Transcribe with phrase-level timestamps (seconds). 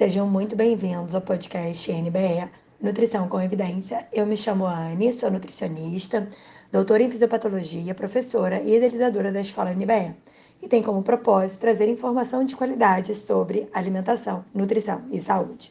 [0.00, 4.08] Sejam muito bem-vindos ao podcast NBE Nutrição com Evidência.
[4.10, 6.26] Eu me chamo Anne, sou nutricionista,
[6.72, 10.16] doutora em fisiopatologia, professora e idealizadora da Escola NBE,
[10.62, 15.70] e tem como propósito trazer informação de qualidade sobre alimentação, nutrição e saúde.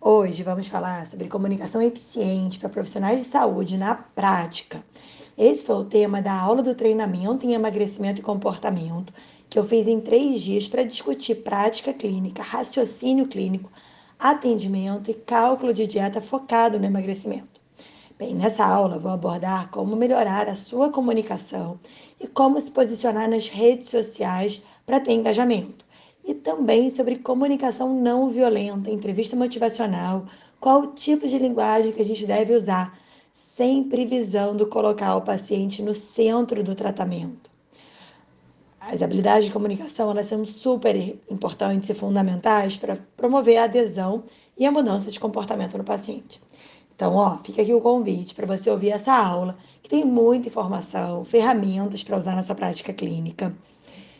[0.00, 4.82] Hoje vamos falar sobre comunicação eficiente para profissionais de saúde na prática.
[5.38, 9.14] Esse foi o tema da aula do treinamento em emagrecimento e comportamento
[9.52, 13.70] que eu fiz em três dias para discutir prática clínica, raciocínio clínico,
[14.18, 17.60] atendimento e cálculo de dieta focado no emagrecimento.
[18.18, 21.78] Bem, nessa aula vou abordar como melhorar a sua comunicação
[22.18, 25.84] e como se posicionar nas redes sociais para ter engajamento.
[26.24, 30.24] E também sobre comunicação não violenta, entrevista motivacional,
[30.58, 32.98] qual tipo de linguagem que a gente deve usar,
[33.34, 37.51] sempre visando colocar o paciente no centro do tratamento.
[38.90, 40.96] As habilidades de comunicação elas são super
[41.30, 44.24] importantes e fundamentais para promover a adesão
[44.58, 46.42] e a mudança de comportamento no paciente.
[46.94, 51.24] Então, ó, fica aqui o convite para você ouvir essa aula, que tem muita informação,
[51.24, 53.54] ferramentas para usar na sua prática clínica.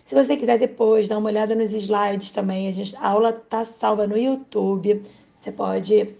[0.05, 3.65] Se você quiser depois dar uma olhada nos slides também, a, gente, a aula está
[3.65, 5.03] salva no YouTube,
[5.41, 6.15] você pode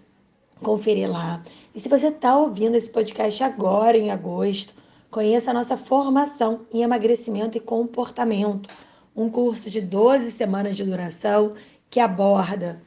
[0.63, 1.45] conferir lá.
[1.73, 4.75] E se você está ouvindo esse podcast agora, em agosto,
[5.13, 8.71] Conheça a nossa formação em emagrecimento e comportamento,
[9.15, 11.53] um curso de 12 semanas de duração
[11.91, 12.81] que aborda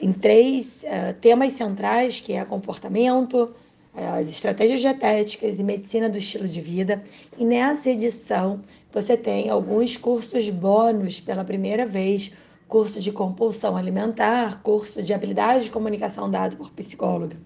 [0.00, 3.54] em três uh, temas centrais, que é comportamento,
[3.94, 7.04] as estratégias dietéticas e medicina do estilo de vida.
[7.36, 12.32] E nessa edição você tem alguns cursos bônus pela primeira vez,
[12.66, 17.36] curso de compulsão alimentar, curso de habilidade de comunicação dado por psicóloga.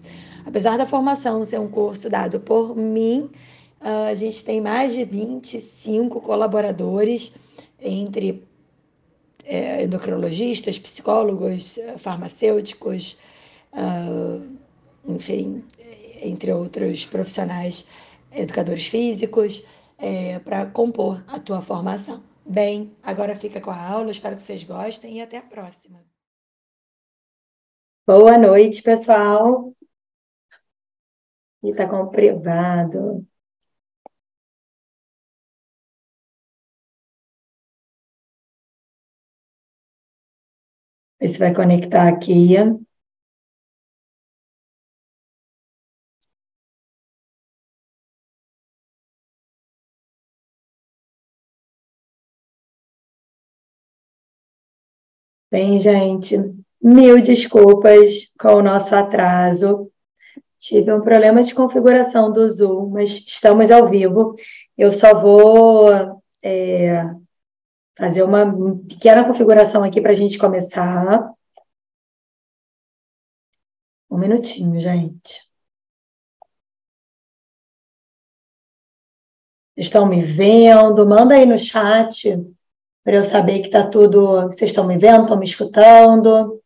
[0.45, 3.29] Apesar da formação ser um curso dado por mim,
[3.79, 7.33] ah, a gente tem mais de 25 colaboradores
[7.79, 8.43] entre
[9.43, 13.17] é, endocrinologistas, psicólogos, farmacêuticos,
[13.73, 14.57] uh,
[15.05, 15.65] enfim,
[16.21, 17.85] entre outros profissionais,
[18.31, 19.63] educadores físicos,
[19.97, 22.23] é, para compor a tua formação.
[22.45, 26.03] Bem, agora fica com a aula, espero que vocês gostem e até a próxima.
[28.07, 29.73] Boa noite, pessoal.
[31.63, 33.25] E está com privado.
[41.21, 42.55] Você vai conectar aqui.
[55.51, 56.37] Bem, gente,
[56.81, 59.90] mil desculpas com o nosso atraso.
[60.61, 64.35] Tive um problema de configuração do Zoom, mas estamos ao vivo.
[64.77, 67.03] Eu só vou é,
[67.97, 68.45] fazer uma
[68.87, 71.33] pequena configuração aqui para a gente começar.
[74.09, 75.41] Um minutinho, gente.
[79.75, 81.07] Estão me vendo?
[81.07, 82.37] Manda aí no chat
[83.03, 84.43] para eu saber que está tudo.
[84.43, 86.60] Vocês estão me vendo, estão me escutando.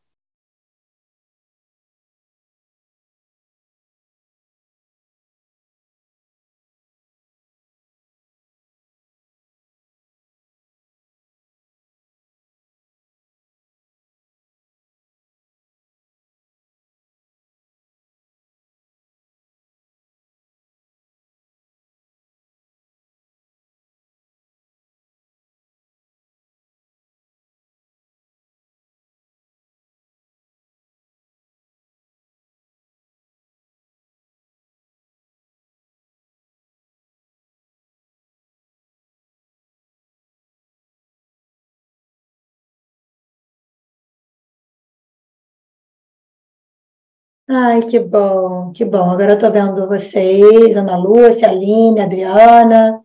[47.48, 49.12] Ai, que bom, que bom.
[49.12, 53.00] Agora eu estou vendo vocês, Ana Lúcia, Aline, Adriana,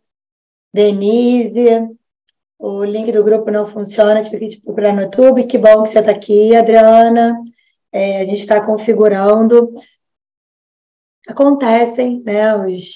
[0.73, 1.67] Denise.
[2.59, 5.45] O link do grupo não funciona, tive que te procurar no YouTube.
[5.47, 7.39] Que bom que você está aqui, Adriana.
[7.93, 9.75] É, a gente está configurando.
[11.29, 12.95] Acontecem, né, os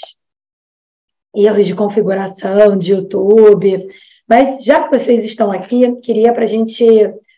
[1.34, 3.86] erros de configuração de YouTube.
[4.26, 6.84] Mas já que vocês estão aqui, queria para a gente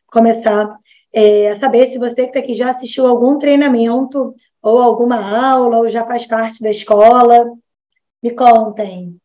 [0.07, 0.79] começar
[1.17, 5.17] é, saber se você que está aqui já assistiu algum treinamento ou alguma
[5.51, 7.47] aula ou já faz parte da escola.
[8.23, 9.19] Me contem.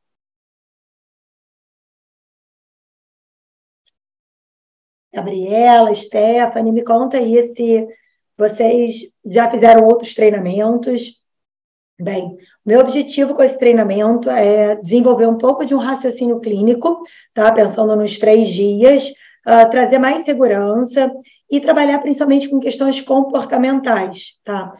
[5.14, 7.88] Gabriela, Stephanie, me conta aí se
[8.38, 11.22] vocês já fizeram outros treinamentos.
[12.00, 17.02] Bem, meu objetivo com esse treinamento é desenvolver um pouco de um raciocínio clínico,
[17.34, 17.52] tá?
[17.52, 19.10] Pensando nos três dias,
[19.46, 21.12] uh, trazer mais segurança
[21.52, 24.74] e trabalhar principalmente com questões comportamentais, tá?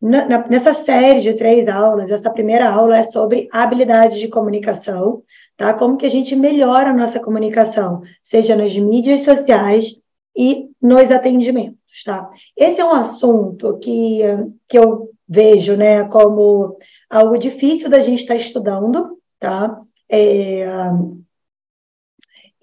[0.00, 5.22] Na, nessa série de três aulas, essa primeira aula é sobre habilidades de comunicação,
[5.56, 5.74] tá?
[5.74, 9.96] Como que a gente melhora a nossa comunicação, seja nas mídias sociais
[10.36, 12.30] e nos atendimentos, tá?
[12.56, 14.20] Esse é um assunto que,
[14.68, 16.76] que eu vejo, né, como
[17.08, 19.80] algo difícil da gente estar estudando, tá?
[20.08, 20.66] É,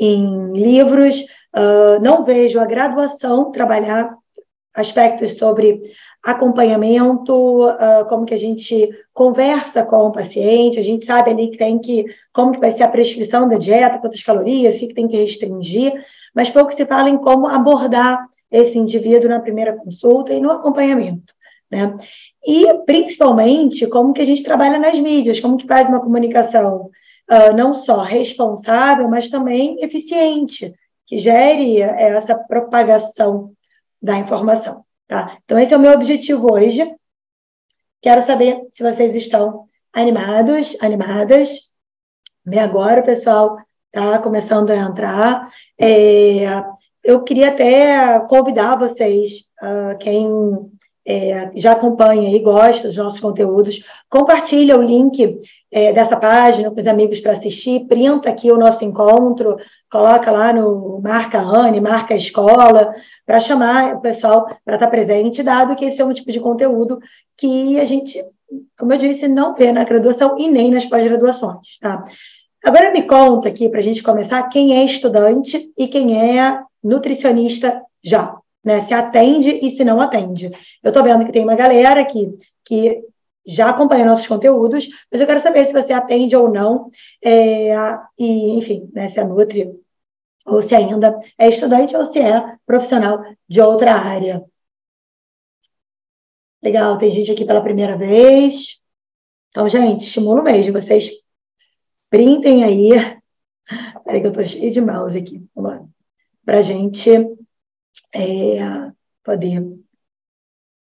[0.03, 1.19] em livros,
[1.55, 4.17] uh, não vejo a graduação trabalhar
[4.73, 5.79] aspectos sobre
[6.23, 11.57] acompanhamento, uh, como que a gente conversa com o paciente, a gente sabe ali que
[11.57, 14.93] tem que, como que vai ser a prescrição da dieta, quantas calorias, o que, que
[14.95, 15.93] tem que restringir,
[16.33, 21.33] mas pouco se fala em como abordar esse indivíduo na primeira consulta e no acompanhamento,
[21.69, 21.95] né?
[22.45, 26.89] E, principalmente, como que a gente trabalha nas mídias, como que faz uma comunicação
[27.31, 30.73] uh, não só responsável, mas também eficiente,
[31.07, 33.53] que gere essa propagação
[34.01, 34.83] da informação.
[35.07, 35.37] Tá?
[35.43, 36.93] Então, esse é o meu objetivo hoje.
[38.01, 41.71] Quero saber se vocês estão animados, animadas.
[42.45, 43.57] Bem, agora o pessoal
[43.93, 45.43] está começando a entrar.
[45.79, 46.63] É,
[47.03, 50.27] eu queria até convidar vocês, uh, quem
[51.05, 55.39] é, já acompanha e gosta dos nossos conteúdos, compartilha o link
[55.71, 59.57] é, dessa página com os amigos para assistir, printa aqui o nosso encontro,
[59.89, 62.91] coloca lá no marca Anne, marca escola,
[63.25, 66.39] para chamar o pessoal para estar tá presente, dado que esse é um tipo de
[66.39, 66.99] conteúdo
[67.37, 68.23] que a gente,
[68.77, 72.03] como eu disse, não vê na graduação e nem nas pós-graduações, tá?
[72.63, 77.81] Agora me conta aqui, para a gente começar, quem é estudante e quem é nutricionista
[78.03, 78.81] já né?
[78.81, 80.51] Se atende e se não atende.
[80.83, 83.03] Eu estou vendo que tem uma galera aqui que
[83.45, 86.89] já acompanha nossos conteúdos, mas eu quero saber se você atende ou não,
[87.23, 87.73] é,
[88.17, 89.71] e, enfim, né, se é Nutri,
[90.45, 94.43] ou se ainda é estudante ou se é profissional de outra área.
[96.61, 98.81] Legal, tem gente aqui pela primeira vez.
[99.49, 101.11] Então, gente, estimulo mesmo, vocês
[102.09, 102.91] printem aí.
[104.05, 105.45] Peraí que eu tô cheio de mouse aqui.
[105.55, 105.85] Vamos lá.
[106.45, 107.09] Pra gente
[108.13, 108.59] é,
[109.23, 109.61] poder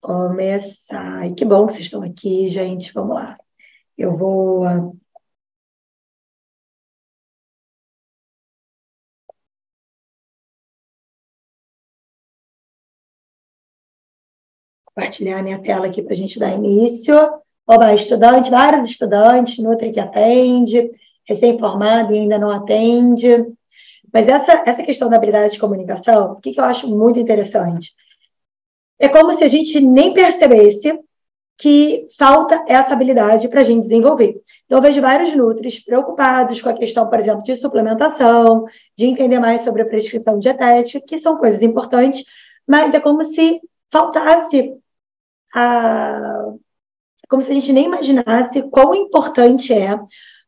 [0.00, 1.26] começar.
[1.26, 2.92] E que bom que vocês estão aqui, gente.
[2.92, 3.36] Vamos lá.
[3.96, 4.96] Eu vou.
[14.84, 17.14] Compartilhar minha tela aqui para a gente dar início.
[17.66, 20.90] Oba, estudante, vários estudantes, Nutri que atende,
[21.24, 23.28] recém-formado e ainda não atende.
[24.12, 27.94] Mas essa, essa questão da habilidade de comunicação, o que, que eu acho muito interessante?
[28.98, 30.98] É como se a gente nem percebesse
[31.56, 34.40] que falta essa habilidade para a gente desenvolver.
[34.64, 38.64] Então, eu vejo vários nutris preocupados com a questão, por exemplo, de suplementação,
[38.96, 42.24] de entender mais sobre a prescrição dietética, que são coisas importantes,
[42.66, 43.60] mas é como se
[43.90, 44.74] faltasse
[45.54, 46.46] a.
[47.28, 49.98] como se a gente nem imaginasse quão importante é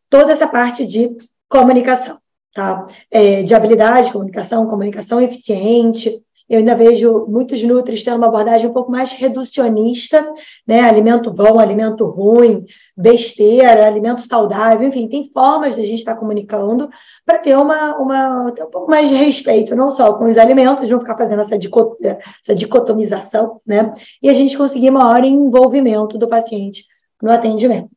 [0.08, 1.14] toda essa parte de
[1.48, 2.21] comunicação
[2.52, 2.86] tá?
[3.10, 6.22] É, de habilidade de comunicação, comunicação eficiente.
[6.48, 10.30] Eu ainda vejo muitos nutris tendo uma abordagem um pouco mais reducionista,
[10.66, 10.80] né?
[10.80, 16.90] Alimento bom, alimento ruim, besteira, alimento saudável, enfim, tem formas de a gente estar comunicando
[17.24, 20.90] para ter uma, uma ter um pouco mais de respeito, não só com os alimentos,
[20.90, 23.90] não ficar fazendo essa, dicot, essa dicotomização, né?
[24.22, 26.84] E a gente conseguir maior envolvimento do paciente
[27.22, 27.88] no atendimento.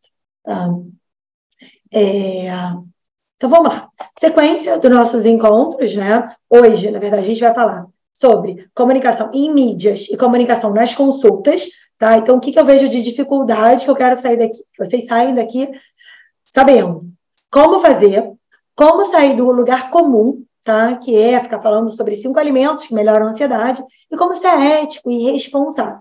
[0.44, 0.70] Tá?
[1.92, 2.48] É,
[3.38, 3.90] então vamos lá.
[4.18, 6.24] Sequência dos nossos encontros, né?
[6.50, 11.68] Hoje, na verdade, a gente vai falar sobre comunicação em mídias e comunicação nas consultas,
[11.98, 12.18] tá?
[12.18, 14.64] Então, o que, que eu vejo de dificuldade que eu quero sair daqui?
[14.78, 15.70] Vocês saem daqui
[16.46, 17.06] sabendo
[17.52, 18.32] como fazer,
[18.74, 20.96] como sair do lugar comum, tá?
[20.96, 25.12] Que é ficar falando sobre cinco alimentos que melhoram a ansiedade e como ser ético
[25.12, 26.00] e responsável.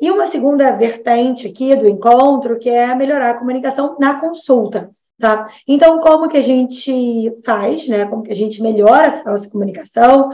[0.00, 4.90] E uma segunda vertente aqui do encontro, que é melhorar a comunicação na consulta.
[5.20, 5.50] Tá?
[5.68, 8.06] Então, como que a gente faz, né?
[8.06, 10.30] Como que a gente melhora essa nossa comunicação?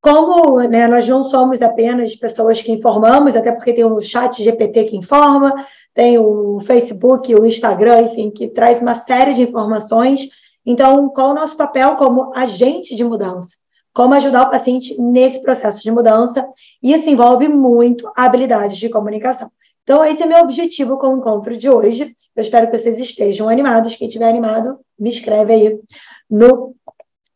[0.00, 4.84] Como né, nós não somos apenas pessoas que informamos, até porque tem o chat GPT
[4.84, 5.52] que informa,
[5.92, 10.28] tem o Facebook, o Instagram, enfim, que traz uma série de informações.
[10.64, 13.56] Então, qual o nosso papel como agente de mudança?
[13.92, 16.46] Como ajudar o paciente nesse processo de mudança?
[16.80, 19.50] Isso envolve muito habilidades de comunicação.
[19.88, 22.14] Então, esse é meu objetivo com o encontro de hoje.
[22.36, 23.96] Eu espero que vocês estejam animados.
[23.96, 25.80] Quem estiver animado, me escreve aí
[26.28, 26.76] no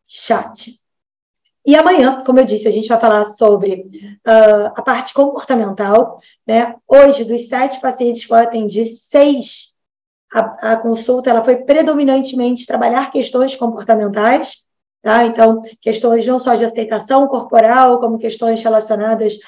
[0.06, 0.78] chat.
[1.64, 3.87] E amanhã, como eu disse, a gente vai falar sobre
[4.26, 6.18] uh, a parte comportamental.
[6.47, 6.75] Né?
[6.87, 9.68] Hoje, dos sete pacientes que eu atendi, seis,
[10.30, 14.56] a, a consulta ela foi predominantemente trabalhar questões comportamentais.
[15.00, 15.25] tá?
[15.25, 19.38] Então, questões não só de aceitação corporal, como questões relacionadas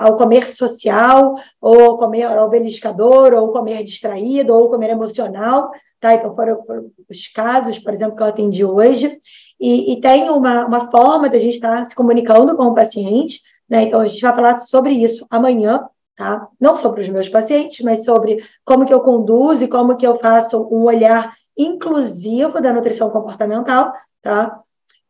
[0.00, 6.14] ao comer social, ou comer ao beliscador, ou comer distraído, ou comer emocional, tá?
[6.14, 9.16] Então, foram, foram os casos, por exemplo, que eu atendi hoje,
[9.60, 13.82] e, e tem uma, uma forma da gente estar se comunicando com o paciente, né?
[13.82, 15.84] Então, a gente vai falar sobre isso amanhã,
[16.16, 16.48] tá?
[16.60, 20.18] Não sobre os meus pacientes, mas sobre como que eu conduzo e como que eu
[20.18, 24.60] faço um olhar inclusivo da nutrição comportamental, tá?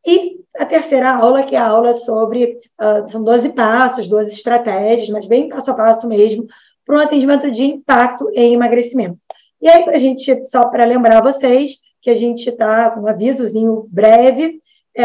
[0.07, 5.09] E a terceira aula, que é a aula sobre, uh, são 12 passos, 12 estratégias,
[5.11, 6.47] mas bem passo a passo mesmo,
[6.85, 9.19] para um atendimento de impacto em emagrecimento.
[9.61, 13.87] E aí, a gente, só para lembrar vocês, que a gente está com um avisozinho
[13.90, 14.61] breve,
[14.97, 15.05] é,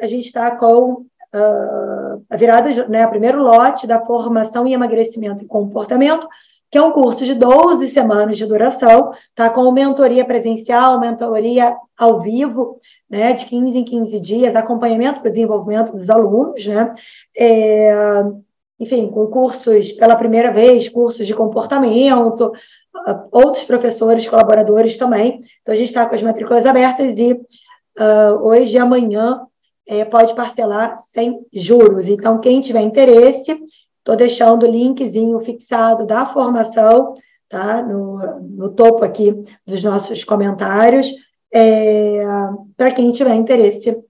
[0.00, 1.04] a gente está com
[1.34, 6.28] uh, a virada, né, o primeiro lote da formação em emagrecimento e comportamento,
[6.70, 9.48] que é um curso de 12 semanas de duração, tá?
[9.50, 12.76] Com mentoria presencial, mentoria ao vivo,
[13.08, 13.32] né?
[13.32, 16.92] De 15 em 15 dias, acompanhamento para o desenvolvimento dos alunos, né?
[17.36, 18.22] É,
[18.78, 22.52] enfim, com cursos pela primeira vez, cursos de comportamento,
[23.30, 25.40] outros professores, colaboradores também.
[25.62, 29.46] Então, a gente está com as matrículas abertas e uh, hoje e amanhã
[29.86, 32.08] é, pode parcelar sem juros.
[32.08, 33.58] Então, quem tiver interesse,
[34.06, 37.16] Estou deixando o linkzinho fixado da formação,
[37.48, 37.82] tá?
[37.82, 39.32] No, no topo aqui
[39.66, 41.10] dos nossos comentários,
[41.52, 42.22] é,
[42.76, 44.00] para quem tiver interesse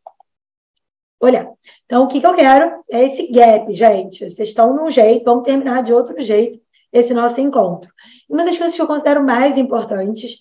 [1.19, 1.51] olhar.
[1.87, 4.31] Então, o que, que eu quero é esse gap, gente.
[4.31, 6.61] Vocês estão num jeito, vamos terminar de outro jeito
[6.93, 7.91] esse nosso encontro.
[8.29, 10.39] Uma das coisas que eu considero mais importantes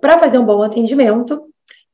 [0.00, 1.44] para fazer um bom atendimento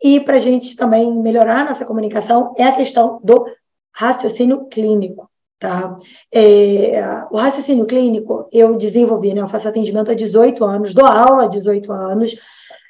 [0.02, 3.44] e para a gente também melhorar nossa comunicação é a questão do
[3.92, 5.30] raciocínio clínico.
[5.62, 5.96] Tá?
[6.34, 7.00] É,
[7.30, 9.42] o raciocínio clínico eu desenvolvi, né?
[9.42, 12.34] Eu faço atendimento há 18 anos, dou aula há 18 anos,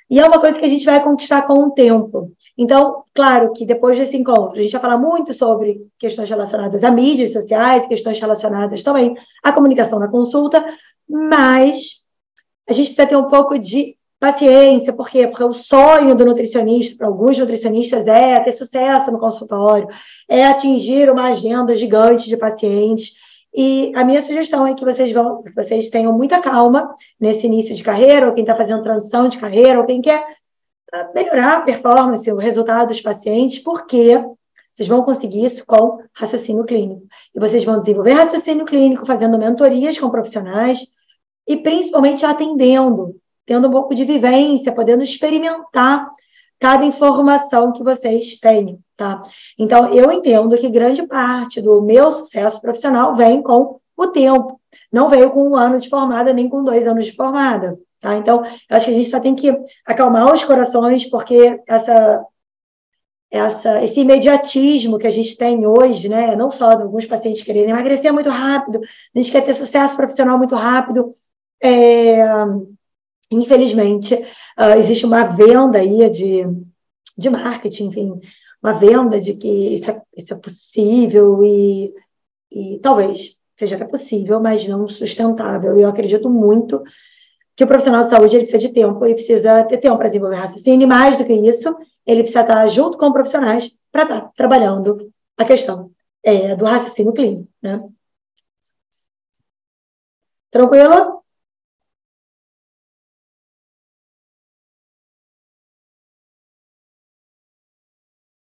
[0.09, 2.33] e é uma coisa que a gente vai conquistar com o tempo.
[2.57, 6.91] Então, claro que depois desse encontro, a gente vai falar muito sobre questões relacionadas a
[6.91, 9.15] mídias sociais, questões relacionadas também
[9.45, 10.65] à comunicação na consulta,
[11.07, 12.03] mas
[12.67, 15.27] a gente precisa ter um pouco de paciência, por quê?
[15.27, 19.89] Porque o sonho do nutricionista, para alguns nutricionistas, é ter sucesso no consultório,
[20.29, 23.15] é atingir uma agenda gigante de pacientes.
[23.53, 27.75] E a minha sugestão é que vocês vão, que vocês tenham muita calma nesse início
[27.75, 30.25] de carreira, ou quem está fazendo transição de carreira, ou quem quer
[30.93, 34.25] ah, melhorar a performance, o resultado dos pacientes, porque
[34.71, 37.03] vocês vão conseguir isso com raciocínio clínico.
[37.35, 40.79] E vocês vão desenvolver raciocínio clínico fazendo mentorias com profissionais
[41.45, 46.09] e principalmente atendendo tendo um pouco de vivência, podendo experimentar
[46.61, 49.21] cada informação que vocês têm, tá?
[49.59, 55.09] Então, eu entendo que grande parte do meu sucesso profissional vem com o tempo, não
[55.09, 58.17] veio com um ano de formada, nem com dois anos de formada, tá?
[58.17, 59.53] Então, acho que a gente só tem que
[59.85, 62.25] acalmar os corações, porque essa
[63.33, 66.37] essa, esse imediatismo que a gente tem hoje, né?
[66.37, 70.37] Não só de alguns pacientes quererem emagrecer muito rápido, a gente quer ter sucesso profissional
[70.37, 71.11] muito rápido.
[71.63, 72.21] É,
[73.35, 76.45] Infelizmente, uh, existe uma venda aí de,
[77.17, 78.21] de marketing, enfim,
[78.63, 81.93] uma venda de que isso é, isso é possível e,
[82.51, 85.79] e talvez seja até possível, mas não sustentável.
[85.79, 86.83] Eu acredito muito
[87.55, 90.37] que o profissional de saúde ele precisa de tempo e precisa ter tempo para desenvolver
[90.37, 91.75] raciocínio, e mais do que isso,
[92.07, 95.91] ele precisa estar junto com profissionais para estar trabalhando a questão
[96.23, 97.49] é, do raciocínio clínico.
[97.61, 97.83] Né?
[100.51, 101.22] Tranquilo?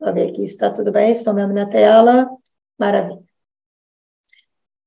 [0.00, 2.28] Vou ver aqui se está tudo bem, estou vendo minha tela.
[2.78, 3.21] Maravilha.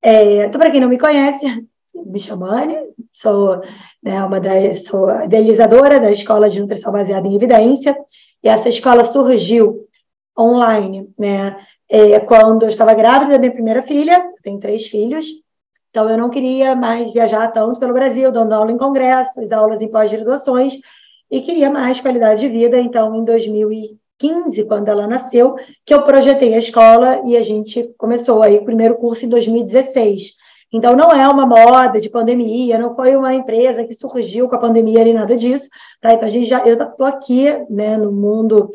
[0.02, 1.46] É, então, para quem não me conhece,
[1.94, 2.76] me chamo Anne,
[3.14, 3.62] sou,
[4.02, 7.96] né, uma da, sou idealizadora da Escola de Nutrição Baseada em Evidência,
[8.44, 9.88] e essa escola surgiu
[10.38, 15.28] online, né, é, quando eu estava grávida da minha primeira filha, tenho três filhos,
[15.90, 19.88] então eu não queria mais viajar tanto pelo Brasil, dando aula em congressos, aulas em
[19.88, 20.74] pós-graduações,
[21.30, 23.72] e queria mais qualidade de vida, então em 2000
[24.24, 28.64] 15, quando ela nasceu, que eu projetei a escola e a gente começou aí o
[28.64, 30.36] primeiro curso em 2016.
[30.72, 34.60] Então, não é uma moda de pandemia, não foi uma empresa que surgiu com a
[34.60, 35.68] pandemia nem nada disso,
[36.00, 36.14] tá?
[36.14, 38.72] Então, a gente já, eu estou aqui, né, no mundo,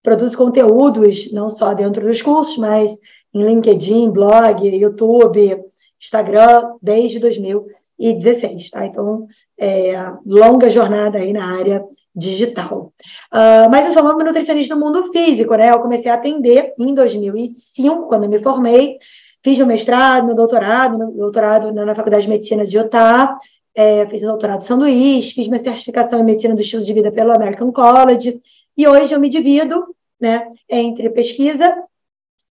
[0.00, 2.96] produzo conteúdos, não só dentro dos cursos, mas
[3.34, 5.60] em LinkedIn, blog, YouTube,
[6.00, 8.86] Instagram, desde 2016, tá?
[8.86, 9.26] Então,
[9.58, 9.92] é,
[10.24, 11.84] longa jornada aí na área
[12.16, 12.92] digital.
[13.32, 15.70] Uh, mas eu sou uma nutricionista do mundo físico, né?
[15.70, 18.96] Eu comecei a atender em 2005, quando me formei,
[19.44, 23.36] fiz o mestrado, meu doutorado, meu doutorado na Faculdade de Medicina de Utah,
[23.74, 26.94] é, fiz o doutorado em São Luís, fiz minha certificação em Medicina do Estilo de
[26.94, 28.40] Vida pelo American College,
[28.76, 31.76] e hoje eu me divido né, entre pesquisa,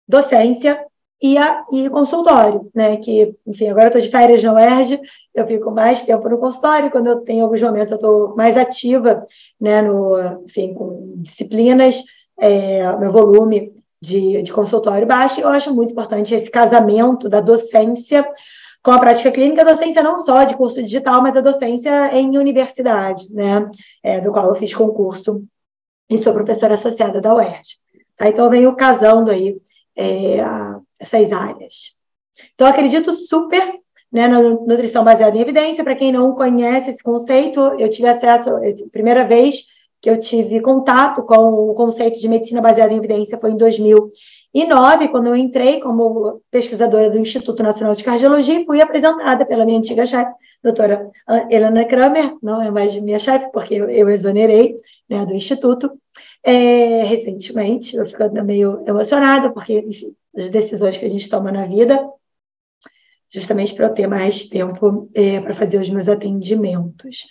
[0.07, 0.85] docência
[1.21, 2.97] e, a, e consultório, né?
[2.97, 4.99] Que, enfim, agora eu estou de férias na UERJ,
[5.33, 9.23] eu fico mais tempo no consultório, quando eu tenho alguns momentos eu estou mais ativa,
[9.59, 9.81] né?
[9.81, 12.03] No, enfim, com disciplinas,
[12.39, 18.27] é, meu volume de, de consultório baixo, eu acho muito importante esse casamento da docência
[18.83, 22.37] com a prática clínica, a docência não só de curso digital, mas a docência em
[22.37, 23.69] universidade, né?
[24.03, 25.43] É, do qual eu fiz concurso
[26.09, 27.79] e sou professora associada da UERJ.
[28.15, 28.29] Tá?
[28.29, 29.57] Então, eu venho casando aí
[29.95, 30.37] é,
[30.99, 31.95] essas áreas.
[32.53, 33.79] Então, acredito super
[34.11, 35.83] né, na nutrição baseada em evidência.
[35.83, 38.51] Para quem não conhece esse conceito, eu tive acesso,
[38.91, 39.65] primeira vez
[40.01, 45.07] que eu tive contato com o conceito de medicina baseada em evidência foi em 2009,
[45.09, 49.79] quando eu entrei como pesquisadora do Instituto Nacional de Cardiologia e fui apresentada pela minha
[49.79, 50.31] antiga chefe,
[50.63, 51.09] doutora
[51.49, 54.75] Helena Kramer, não é mais minha chefe, porque eu, eu exonerei
[55.09, 55.91] né, do Instituto,
[56.43, 61.65] é, recentemente, eu fico meio emocionada, porque, enfim, as decisões que a gente toma na
[61.65, 62.07] vida,
[63.29, 67.25] justamente para eu ter mais tempo é, para fazer os meus atendimentos.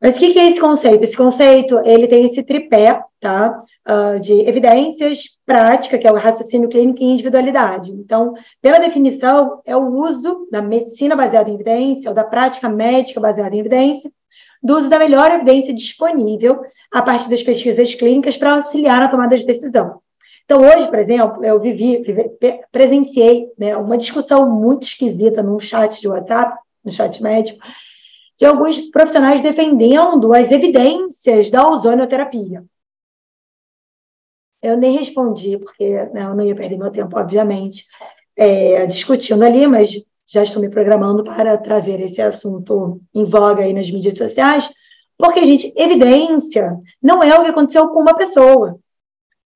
[0.00, 1.04] Mas o que, é esse conceito?
[1.04, 3.62] Esse conceito ele tem esse tripé tá?
[3.88, 7.92] Uh, de evidências, prática, que é o raciocínio clínico e individualidade.
[7.92, 13.20] Então, pela definição, é o uso da medicina baseada em evidência, ou da prática médica
[13.20, 14.10] baseada em evidência,
[14.60, 19.38] do uso da melhor evidência disponível a partir das pesquisas clínicas para auxiliar na tomada
[19.38, 20.01] de decisão.
[20.52, 22.04] Então, hoje, por exemplo, eu vivi,
[22.70, 27.58] presenciei né, uma discussão muito esquisita num chat de WhatsApp, no chat médico,
[28.36, 32.62] de alguns profissionais defendendo as evidências da ozonioterapia.
[34.60, 37.86] Eu nem respondi, porque né, eu não ia perder meu tempo, obviamente,
[38.36, 43.72] é, discutindo ali, mas já estou me programando para trazer esse assunto em voga aí
[43.72, 44.68] nas mídias sociais,
[45.16, 48.81] porque, gente, evidência não é o que aconteceu com uma pessoa.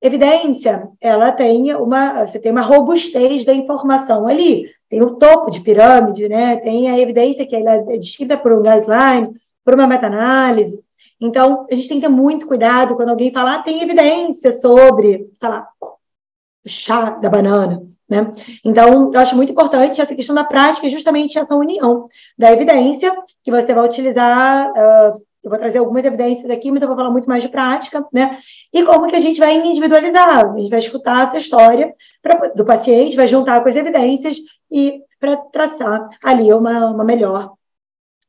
[0.01, 5.59] Evidência, ela tem uma, você tem uma robustez da informação ali, tem o topo de
[5.61, 6.57] pirâmide, né?
[6.57, 9.33] Tem a evidência que ela é descrita por um guideline,
[9.65, 10.79] por uma meta-análise.
[11.19, 15.29] Então, a gente tem que ter muito cuidado quando alguém falar, ah, tem evidência sobre,
[15.35, 17.81] sei lá, o chá da banana.
[18.07, 18.31] Né?
[18.63, 23.11] Então, eu acho muito importante essa questão da prática, justamente essa união da evidência,
[23.43, 24.71] que você vai utilizar.
[24.71, 28.05] Uh, eu vou trazer algumas evidências aqui, mas eu vou falar muito mais de prática,
[28.11, 28.37] né?
[28.73, 30.53] E como que a gente vai individualizar?
[30.53, 34.37] A gente vai escutar essa história pra, do paciente, vai juntar com as evidências
[34.71, 37.53] e para traçar ali uma, uma melhor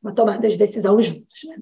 [0.03, 1.41] uma tomada de decisão juntos.
[1.45, 1.57] Né?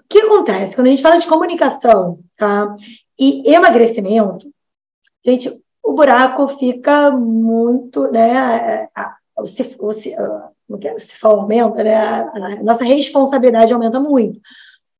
[0.00, 2.74] O que acontece quando a gente fala de comunicação tá?
[3.18, 4.50] e emagrecimento?
[5.24, 8.88] Gente, o buraco fica muito, né?
[9.36, 10.16] O, se, o, se,
[10.68, 11.96] o cifrão aumenta, né?
[11.96, 14.40] A, nossa responsabilidade aumenta muito.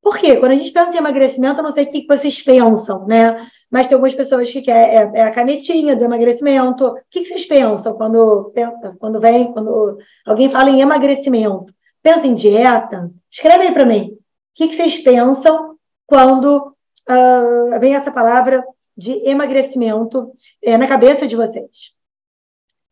[0.06, 0.36] Por quê?
[0.36, 3.44] Quando a gente pensa em emagrecimento, eu não sei o que vocês pensam, né?
[3.68, 6.86] Mas tem algumas pessoas que querem é, é a canetinha do emagrecimento.
[6.86, 8.52] O que, vocês pensam quando,
[9.00, 11.74] quando vem, quando alguém fala em emagrecimento?
[12.00, 13.10] Pensa em dieta?
[13.28, 14.12] Escreve aí para mim.
[14.12, 14.18] O
[14.54, 16.72] que, que vocês pensam quando
[17.10, 18.64] uh, vem essa palavra
[18.96, 20.30] de emagrecimento
[20.62, 21.96] é, na cabeça de vocês?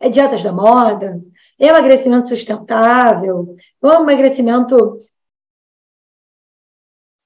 [0.01, 1.23] É dietas da moda?
[1.61, 3.55] É emagrecimento sustentável?
[3.81, 4.99] Ou é emagrecimento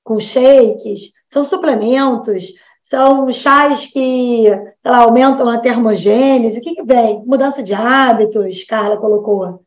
[0.09, 1.13] com shakes?
[1.31, 2.47] São suplementos?
[2.83, 4.45] São chás que
[4.85, 6.59] lá, aumentam a termogênese?
[6.59, 7.23] O que, que vem?
[7.27, 9.47] Mudança de hábitos, Carla colocou.
[9.57, 9.65] O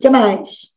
[0.00, 0.74] que mais?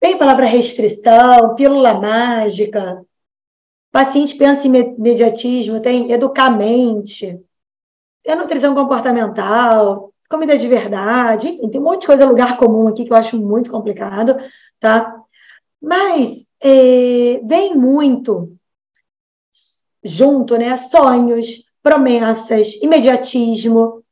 [0.00, 3.00] Tem palavra restrição, pílula mágica.
[3.02, 3.06] O
[3.92, 7.40] paciente pensa em imediatismo, tem educamente,
[8.22, 13.04] tem nutrição comportamental, comida de verdade, enfim, tem um monte de coisa lugar comum aqui
[13.04, 14.36] que eu acho muito complicado,
[14.78, 15.14] tá?
[15.82, 18.56] Mas é, vem muito
[20.04, 20.76] junto, né?
[20.76, 24.04] Sonhos, promessas, imediatismo.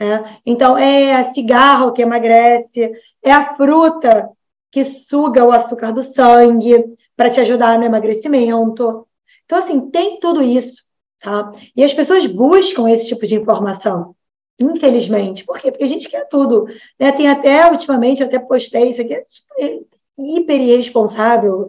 [0.00, 0.38] Né?
[0.46, 2.90] Então, é cigarro que emagrece,
[3.22, 4.30] é a fruta
[4.70, 6.84] que suga o açúcar do sangue
[7.14, 9.06] para te ajudar no emagrecimento.
[9.44, 10.84] Então, assim, tem tudo isso,
[11.20, 11.50] tá?
[11.76, 14.15] E as pessoas buscam esse tipo de informação,
[14.58, 15.44] infelizmente.
[15.44, 15.70] Por quê?
[15.70, 16.66] Porque a gente quer tudo.
[16.98, 17.12] Né?
[17.12, 19.80] Tem até, ultimamente, até postei isso aqui, é
[20.18, 21.66] hiper irresponsável,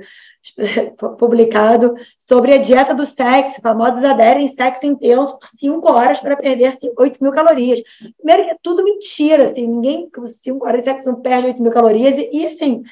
[1.19, 3.61] publicado, sobre a dieta do sexo.
[3.61, 7.81] Famosos aderem sexo intenso por cinco horas para perder 8 mil calorias.
[8.17, 11.61] Primeiro que é tudo mentira, assim, ninguém com cinco horas de sexo não perde 8
[11.61, 12.83] mil calorias, e, e assim,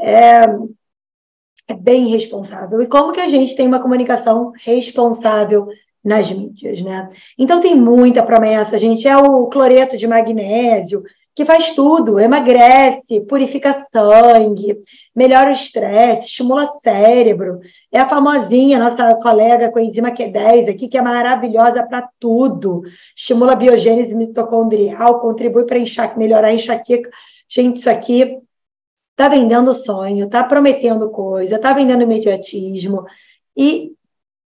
[0.00, 0.46] é,
[1.68, 2.82] é bem irresponsável.
[2.82, 5.68] E como que a gente tem uma comunicação responsável
[6.08, 7.08] nas mídias, né?
[7.38, 9.06] Então tem muita promessa, gente.
[9.06, 11.04] É o cloreto de magnésio,
[11.38, 14.76] que faz tudo, emagrece, purifica sangue,
[15.14, 17.60] melhora o estresse, estimula cérebro.
[17.92, 22.82] É a famosinha, nossa colega com a enzima Q10 aqui, que é maravilhosa para tudo.
[23.16, 25.78] Estimula a biogênese mitocondrial, contribui para
[26.16, 27.08] melhorar a enxaqueca.
[27.48, 28.38] Gente, isso aqui
[29.14, 33.04] tá vendendo sonho, tá prometendo coisa, tá vendendo imediatismo.
[33.56, 33.92] E,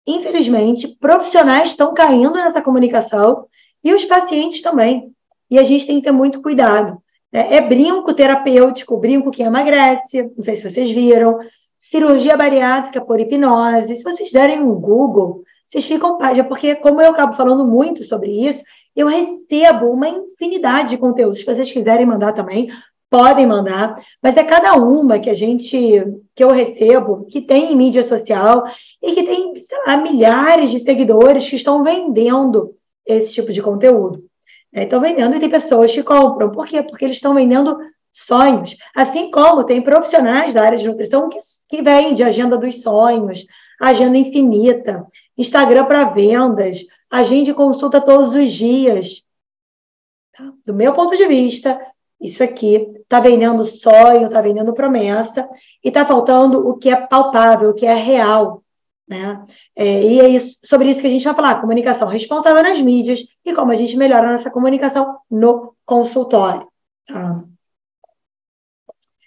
[0.05, 3.45] infelizmente, profissionais estão caindo nessa comunicação
[3.83, 5.11] e os pacientes também
[5.49, 7.01] e a gente tem que ter muito cuidado.
[7.31, 7.55] Né?
[7.55, 11.39] É brinco terapêutico, brinco que emagrece, não sei se vocês viram,
[11.79, 13.95] cirurgia bariátrica por hipnose.
[13.95, 18.31] Se vocês derem um Google, vocês ficam página, porque como eu acabo falando muito sobre
[18.31, 18.63] isso,
[18.95, 21.39] eu recebo uma infinidade de conteúdos.
[21.39, 22.69] Se vocês quiserem mandar também,
[23.11, 26.01] podem mandar, mas é cada uma que a gente,
[26.33, 28.63] que eu recebo, que tem em mídia social
[29.03, 29.53] e que tem,
[29.85, 32.73] lá, milhares de seguidores que estão vendendo
[33.05, 34.23] esse tipo de conteúdo.
[34.71, 36.51] Estão vendendo e tem pessoas que compram.
[36.51, 36.81] Por quê?
[36.81, 37.77] Porque eles estão vendendo
[38.13, 38.77] sonhos.
[38.95, 41.37] Assim como tem profissionais da área de nutrição que,
[41.69, 43.45] que vende agenda dos sonhos,
[43.81, 45.05] agenda infinita,
[45.37, 49.25] Instagram para vendas, agende consulta todos os dias.
[50.31, 50.53] Tá?
[50.65, 51.77] Do meu ponto de vista,
[52.21, 55.49] isso aqui está vendendo sonho, está vendendo promessa,
[55.83, 58.63] e está faltando o que é palpável, o que é real.
[59.05, 59.43] Né?
[59.75, 63.27] É, e é isso, sobre isso que a gente vai falar, comunicação responsável nas mídias
[63.43, 66.65] e como a gente melhora nossa comunicação no consultório.
[67.05, 67.43] Tá?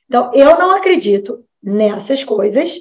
[0.08, 2.78] Então, eu não acredito nessas coisas.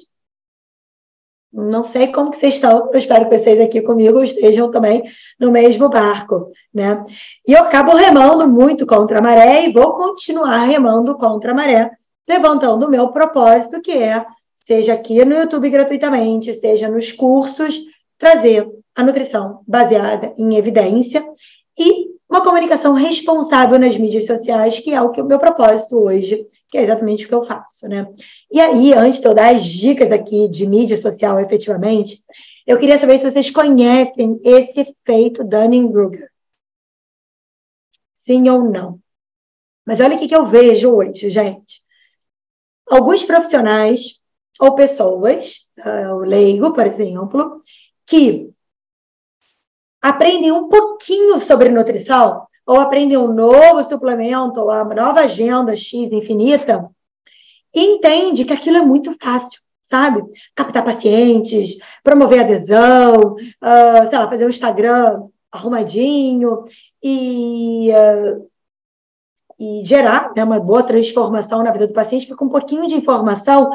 [1.53, 5.03] Não sei como que vocês estão, eu espero que vocês aqui comigo estejam também
[5.39, 7.03] no mesmo barco, né?
[7.47, 11.91] E eu acabo remando muito contra a maré e vou continuar remando contra a maré,
[12.27, 14.25] levantando o meu propósito, que é
[14.57, 17.79] seja aqui no YouTube gratuitamente, seja nos cursos,
[18.17, 21.23] trazer a nutrição baseada em evidência
[21.77, 26.47] e uma comunicação responsável nas mídias sociais, que é o que o meu propósito hoje,
[26.73, 28.11] que é exatamente o que eu faço, né?
[28.51, 32.25] E aí, antes de eu dar as dicas aqui de mídia social efetivamente,
[32.65, 36.31] eu queria saber se vocês conhecem esse efeito Dunning-Kruger.
[38.11, 38.99] Sim ou não?
[39.85, 41.83] Mas olha o que, eu vejo hoje, gente.
[42.89, 44.19] Alguns profissionais
[44.59, 47.61] ou pessoas, uh, o leigo, por exemplo,
[48.03, 48.49] que
[50.01, 56.11] aprendem um pouquinho sobre nutrição, ou aprendem um novo suplemento, ou a nova agenda X
[56.11, 56.89] infinita,
[57.73, 60.23] entende que aquilo é muito fácil, sabe?
[60.55, 66.63] Captar pacientes, promover adesão, uh, sei lá, fazer um Instagram arrumadinho
[67.01, 68.49] e, uh,
[69.59, 72.95] e gerar né, uma boa transformação na vida do paciente, porque com um pouquinho de
[72.95, 73.71] informação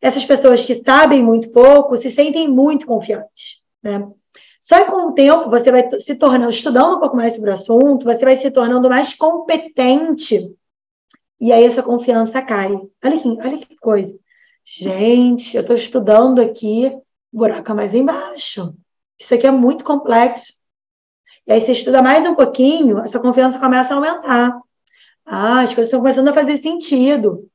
[0.00, 4.06] essas pessoas que sabem muito pouco se sentem muito confiantes, né?
[4.64, 7.52] Só que com o tempo você vai se tornando, estudando um pouco mais sobre o
[7.52, 10.56] assunto, você vai se tornando mais competente
[11.38, 12.72] e aí essa confiança cai.
[13.04, 14.18] Olha que, olha que coisa.
[14.64, 16.90] Gente, eu estou estudando aqui,
[17.30, 18.74] buraco é mais embaixo.
[19.18, 20.54] Isso aqui é muito complexo.
[21.46, 24.58] E aí você estuda mais um pouquinho, essa confiança começa a aumentar.
[25.26, 27.50] Ah, as coisas estão começando a fazer sentido.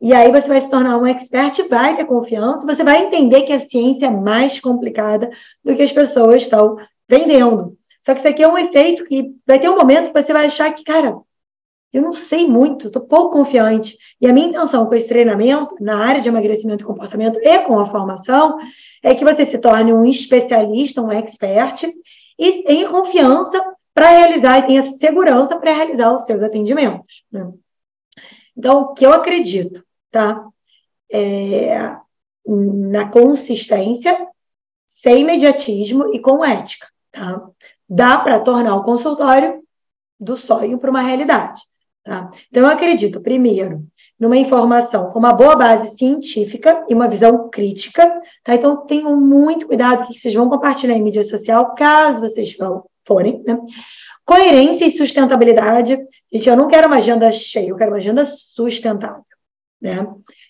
[0.00, 3.52] E aí você vai se tornar um expert, vai ter confiança, você vai entender que
[3.52, 5.30] a ciência é mais complicada
[5.62, 7.76] do que as pessoas estão vendendo.
[8.00, 10.46] Só que isso aqui é um efeito que vai ter um momento que você vai
[10.46, 11.18] achar que, cara,
[11.92, 13.98] eu não sei muito, estou pouco confiante.
[14.20, 17.78] E a minha intenção com esse treinamento, na área de emagrecimento e comportamento e com
[17.78, 18.58] a formação,
[19.02, 21.92] é que você se torne um especialista, um expert,
[22.38, 27.24] e tenha confiança para realizar e tenha segurança para realizar os seus atendimentos.
[27.30, 27.50] Né?
[28.56, 30.44] Então, o que eu acredito tá?
[31.12, 31.96] É,
[32.46, 34.16] na consistência,
[34.86, 37.42] sem imediatismo e com ética, tá?
[37.88, 39.62] Dá para tornar o consultório
[40.18, 41.60] do sonho para uma realidade,
[42.04, 42.30] tá?
[42.48, 43.84] Então, eu acredito, primeiro,
[44.18, 48.06] numa informação com uma boa base científica e uma visão crítica,
[48.44, 48.54] tá?
[48.54, 52.56] Então, tenham muito cuidado com o que vocês vão compartilhar em mídia social, caso vocês
[52.56, 53.58] vão, forem, né?
[54.24, 55.98] Coerência e sustentabilidade.
[56.32, 59.24] Gente, eu não quero uma agenda cheia, eu quero uma agenda sustentável.
[59.80, 60.06] Né?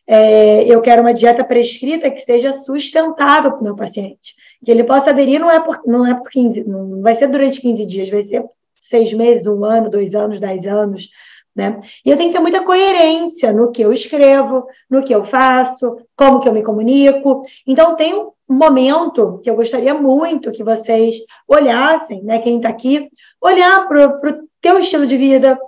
[0.07, 4.35] É, eu quero uma dieta prescrita que seja sustentável para o meu paciente.
[4.64, 7.61] Que ele possa aderir não é por, não é por 15, não vai ser durante
[7.61, 11.09] 15 dias, vai ser seis meses, um ano, dois anos, dez anos.
[11.55, 11.81] Né?
[12.05, 15.97] E eu tenho que ter muita coerência no que eu escrevo, no que eu faço,
[16.16, 17.43] como que eu me comunico.
[17.66, 21.16] Então, tem um momento que eu gostaria muito que vocês
[21.47, 23.09] olhassem, né, quem está aqui,
[23.40, 25.59] olhar para o teu estilo de vida,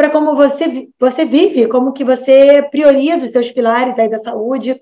[0.00, 4.80] para como você, você vive, como que você prioriza os seus pilares aí da saúde,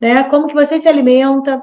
[0.00, 0.22] né?
[0.30, 1.60] Como que você se alimenta.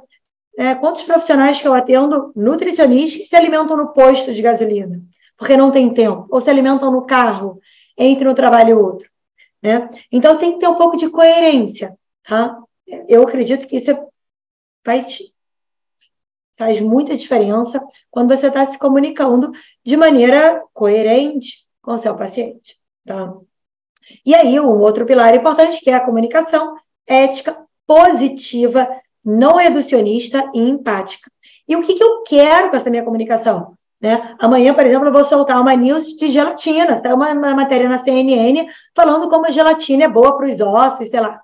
[0.58, 0.76] Né?
[0.76, 5.02] Quantos profissionais que eu atendo, nutricionistas, se alimentam no posto de gasolina,
[5.38, 7.62] porque não tem tempo, ou se alimentam no carro
[7.98, 9.10] entre um trabalho e outro.
[9.64, 9.90] Né?
[10.12, 11.98] Então, tem que ter um pouco de coerência.
[12.28, 12.60] Tá?
[13.08, 14.06] Eu acredito que isso é,
[14.84, 15.20] faz,
[16.58, 22.76] faz muita diferença quando você está se comunicando de maneira coerente com o seu paciente.
[23.08, 23.34] Tá?
[24.26, 26.76] E aí, um outro pilar importante, que é a comunicação
[27.08, 28.88] ética, positiva,
[29.24, 31.32] não reducionista e empática.
[31.68, 33.78] E o que, que eu quero com essa minha comunicação?
[34.00, 34.36] Né?
[34.40, 37.00] Amanhã, por exemplo, eu vou soltar uma news de gelatina.
[37.00, 41.10] Saiu uma, uma matéria na CNN falando como a gelatina é boa para os ossos,
[41.10, 41.42] sei lá.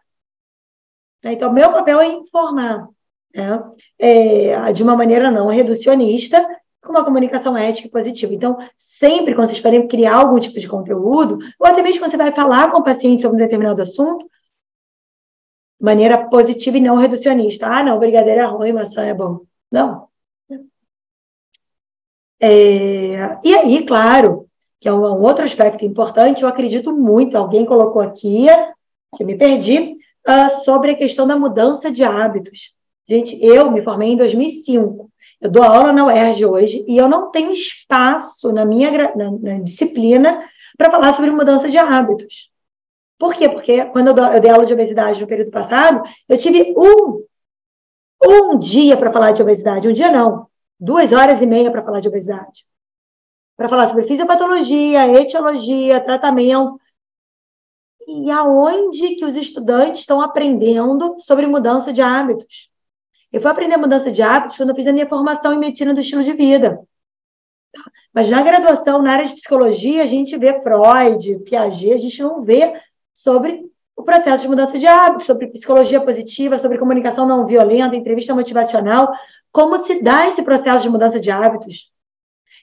[1.25, 2.87] Então, meu papel é informar,
[3.33, 3.63] né?
[3.97, 6.45] é, de uma maneira não reducionista,
[6.83, 8.33] com uma comunicação ética e positiva.
[8.33, 12.17] Então, sempre quando vocês forem criar algum tipo de conteúdo, ou até mesmo quando você
[12.17, 14.29] vai falar com o paciente sobre um determinado assunto,
[15.79, 17.67] maneira positiva e não reducionista.
[17.67, 19.41] Ah, não, brigadeiro é ruim, maçã é bom.
[19.71, 20.07] Não.
[22.39, 28.01] É, e aí, claro, que é um, outro aspecto importante, eu acredito muito, alguém colocou
[28.01, 28.47] aqui,
[29.15, 29.95] que eu me perdi,
[30.27, 32.75] uh, sobre a questão da mudança de hábitos.
[33.07, 35.09] Gente, eu me formei em 2005.
[35.43, 39.59] Eu dou aula na UERJ hoje e eu não tenho espaço na minha na, na
[39.59, 40.41] disciplina
[40.77, 42.49] para falar sobre mudança de hábitos.
[43.19, 43.49] Por quê?
[43.49, 47.25] Porque quando eu, dou, eu dei aula de obesidade no período passado, eu tive um,
[48.23, 49.89] um dia para falar de obesidade.
[49.89, 50.47] Um dia não,
[50.79, 52.65] duas horas e meia para falar de obesidade.
[53.57, 56.79] Para falar sobre fisiopatologia, etiologia, tratamento.
[58.07, 62.72] E aonde que os estudantes estão aprendendo sobre mudança de hábitos?
[63.33, 65.99] Eu fui aprender mudança de hábitos quando eu fiz a minha formação em medicina do
[65.99, 66.79] estilo de vida.
[68.13, 72.43] Mas na graduação, na área de psicologia, a gente vê Freud, Piaget, a gente não
[72.43, 72.79] vê
[73.11, 73.65] sobre
[73.95, 79.11] o processo de mudança de hábitos, sobre psicologia positiva, sobre comunicação não violenta, entrevista motivacional,
[79.51, 81.91] como se dá esse processo de mudança de hábitos.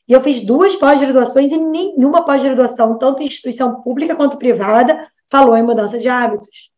[0.06, 5.64] E eu fiz duas pós-graduações e nenhuma pós-graduação, tanto instituição pública quanto privada, falou em
[5.64, 6.70] mudança de hábitos.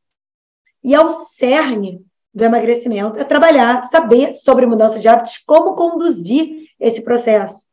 [0.82, 2.02] E é o cerne
[2.34, 7.66] do emagrecimento é trabalhar, saber sobre mudança de hábitos, como conduzir esse processo.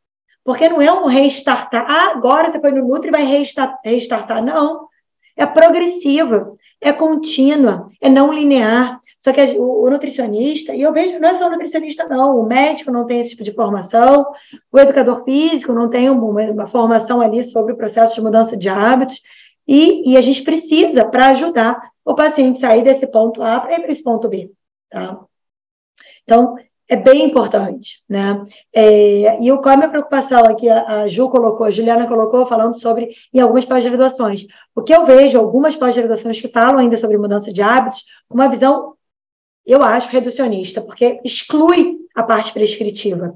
[0.43, 4.43] Porque não é um restartar, ah, agora você foi no Nutri e vai restartar, restartar.
[4.43, 4.87] Não
[5.35, 8.99] é progressiva, é contínua, é não linear.
[9.19, 13.05] Só que o, nutricionista, e eu vejo, não é só nutricionista, não, o médico não
[13.05, 14.25] tem esse tipo de formação,
[14.71, 18.69] o educador físico não tem uma, uma formação ali sobre o processo de mudança de
[18.69, 19.21] hábitos,
[19.67, 23.81] e, e a gente precisa para ajudar o paciente sair desse ponto A para ir
[23.81, 24.51] para esse ponto B.
[24.89, 25.19] Tá?
[26.23, 26.55] Então,
[26.87, 28.43] é bem importante, né?
[28.73, 30.67] É, e qual é a minha preocupação aqui?
[30.67, 34.47] A, a Ju colocou, a Juliana colocou, falando sobre em algumas pós-graduações.
[34.75, 38.49] O que eu vejo, algumas pós-graduações que falam ainda sobre mudança de hábitos, com uma
[38.49, 38.95] visão,
[39.63, 43.35] eu acho, reducionista, porque exclui a parte prescritiva.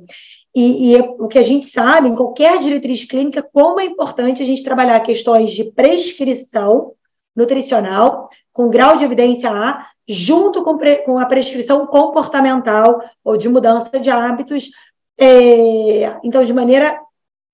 [0.56, 4.46] E, e o que a gente sabe, em qualquer diretriz clínica, como é importante a
[4.46, 6.94] gente trabalhar questões de prescrição
[7.36, 14.00] nutricional, com grau de evidência A, junto com, com a prescrição comportamental ou de mudança
[14.00, 14.70] de hábitos,
[15.18, 17.00] é, então, de maneira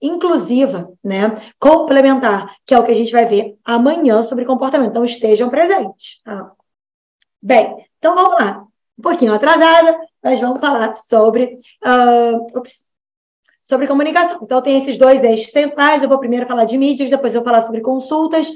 [0.01, 4.91] inclusiva, né, complementar, que é o que a gente vai ver amanhã sobre comportamento.
[4.91, 6.21] Então, estejam presentes.
[6.23, 6.51] Tá?
[7.41, 8.65] Bem, então vamos lá.
[8.97, 12.87] Um pouquinho atrasada, mas vamos falar sobre, uh, ups,
[13.63, 14.39] sobre comunicação.
[14.41, 16.01] Então, tem esses dois eixos centrais.
[16.01, 18.49] Eu vou primeiro falar de mídias, depois eu vou falar sobre consultas,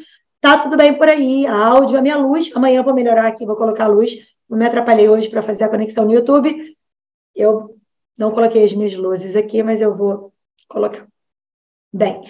[0.43, 2.51] Tá tudo bem por aí, a áudio, a minha luz.
[2.53, 4.27] Amanhã vou melhorar aqui, vou colocar a luz.
[4.49, 6.75] Não me atrapalhei hoje para fazer a conexão no YouTube.
[7.33, 7.77] Eu
[8.17, 10.33] não coloquei as minhas luzes aqui, mas eu vou
[10.67, 11.07] colocar.
[11.93, 12.21] Bem,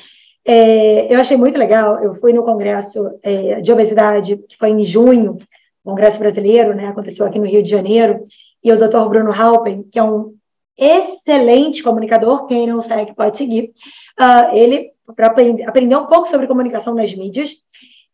[0.45, 2.03] é, eu achei muito legal.
[2.03, 5.39] Eu fui no congresso é, de obesidade, que foi em junho,
[5.83, 6.89] congresso brasileiro, né?
[6.89, 8.21] Aconteceu aqui no Rio de Janeiro.
[8.63, 9.09] E o Dr.
[9.09, 10.35] Bruno Halpen, que é um
[10.77, 13.73] excelente comunicador, quem não segue pode seguir.
[14.19, 17.63] Uh, ele, para aprender, aprender um pouco sobre comunicação nas mídias,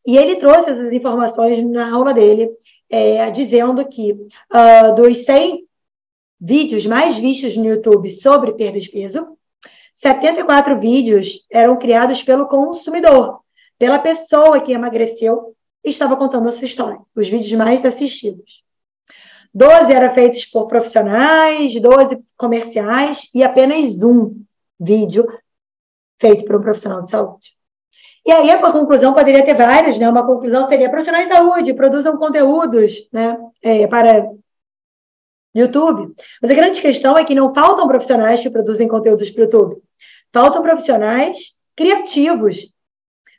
[0.09, 2.49] e ele trouxe essas informações na aula dele,
[2.89, 5.67] é, dizendo que uh, dos 100
[6.41, 9.37] vídeos mais vistos no YouTube sobre perda de peso,
[9.93, 13.41] 74 vídeos eram criados pelo consumidor,
[13.77, 18.63] pela pessoa que emagreceu e estava contando a sua história, os vídeos mais assistidos.
[19.53, 24.43] 12 eram feitos por profissionais, 12 comerciais e apenas um
[24.79, 25.27] vídeo
[26.19, 27.58] feito por um profissional de saúde.
[28.25, 30.07] E aí, a conclusão poderia ter várias, né?
[30.09, 34.29] Uma conclusão seria profissionais de saúde, produzam conteúdos né, é, para
[35.55, 36.13] YouTube.
[36.41, 39.81] Mas a grande questão é que não faltam profissionais que produzem conteúdos para o YouTube.
[40.31, 42.71] Faltam profissionais criativos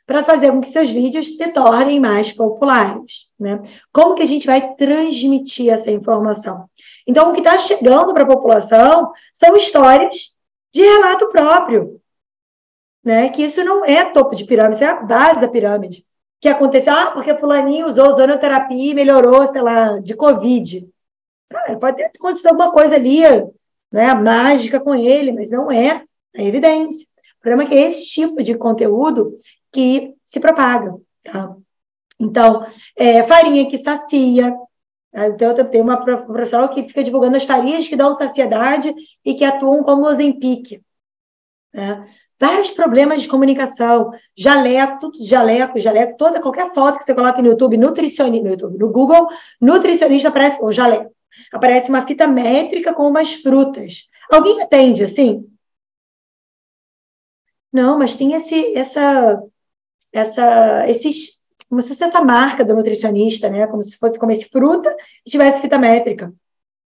[0.05, 3.31] para fazer com que seus vídeos se tornem mais populares.
[3.39, 3.61] Né?
[3.93, 6.65] Como que a gente vai transmitir essa informação?
[7.07, 10.35] Então, o que está chegando para a população são histórias
[10.73, 12.00] de relato próprio,
[13.03, 16.05] né, que isso não é topo de pirâmide, isso é a base da pirâmide.
[16.39, 20.87] Que aconteceu, ah, porque fulaninho usou zonoterapia e melhorou, sei lá, de Covid.
[21.49, 23.21] Cara, pode ter acontecido alguma coisa ali,
[23.91, 26.03] né, mágica com ele, mas não é
[26.35, 27.05] a evidência.
[27.39, 29.35] O problema é que é esse tipo de conteúdo
[29.71, 31.55] que se propaga, tá?
[32.21, 32.63] Então,
[32.95, 34.55] é, farinha que sacia.
[35.11, 35.27] Tá?
[35.27, 38.93] Então, tem uma profissional que fica divulgando as farinhas que dão saciedade
[39.25, 40.81] e que atuam como Ozempic.
[41.73, 42.03] Né?
[42.41, 47.77] Vários problemas de comunicação, jaleco, jaleco, jaleco, toda, qualquer foto que você coloca no YouTube,
[47.77, 49.27] nutricionista, no YouTube, no Google,
[49.61, 51.13] nutricionista aparece, ou jaleco,
[51.53, 54.07] aparece uma fita métrica com umas frutas.
[54.31, 55.47] Alguém atende assim?
[57.71, 59.39] Não, mas tem esse, essa,
[60.11, 63.67] essa, esses como se fosse essa marca do nutricionista, né?
[63.67, 64.93] Como se fosse comer fruta
[65.25, 66.33] e tivesse fita métrica.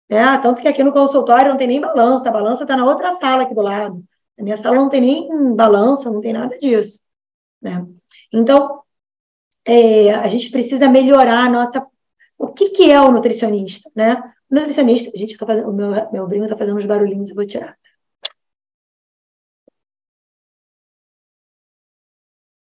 [0.09, 0.21] Né?
[0.39, 3.43] Tanto que aqui no consultório não tem nem balança, a balança está na outra sala
[3.43, 4.03] aqui do lado.
[4.43, 7.01] Minha sala não tem nem balança, não tem nada disso.
[7.61, 7.85] Né?
[8.31, 8.83] Então,
[9.65, 11.85] é, a gente precisa melhorar a nossa.
[12.37, 13.89] O que, que é o nutricionista?
[13.95, 14.15] Né?
[14.49, 17.35] O nutricionista, a gente, tá fazendo, o meu, meu brinco está fazendo uns barulhinhos, eu
[17.35, 17.77] vou tirar.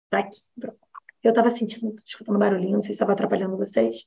[0.09, 0.39] Tá aqui.
[1.23, 4.05] Eu estava sentindo, escutando barulhinho, não sei se estava atrapalhando vocês.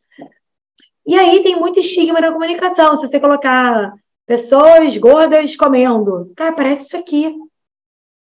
[1.07, 2.96] E aí tem muito estigma na comunicação.
[2.96, 3.92] Se você colocar
[4.27, 7.37] pessoas gordas comendo, cara, parece isso aqui.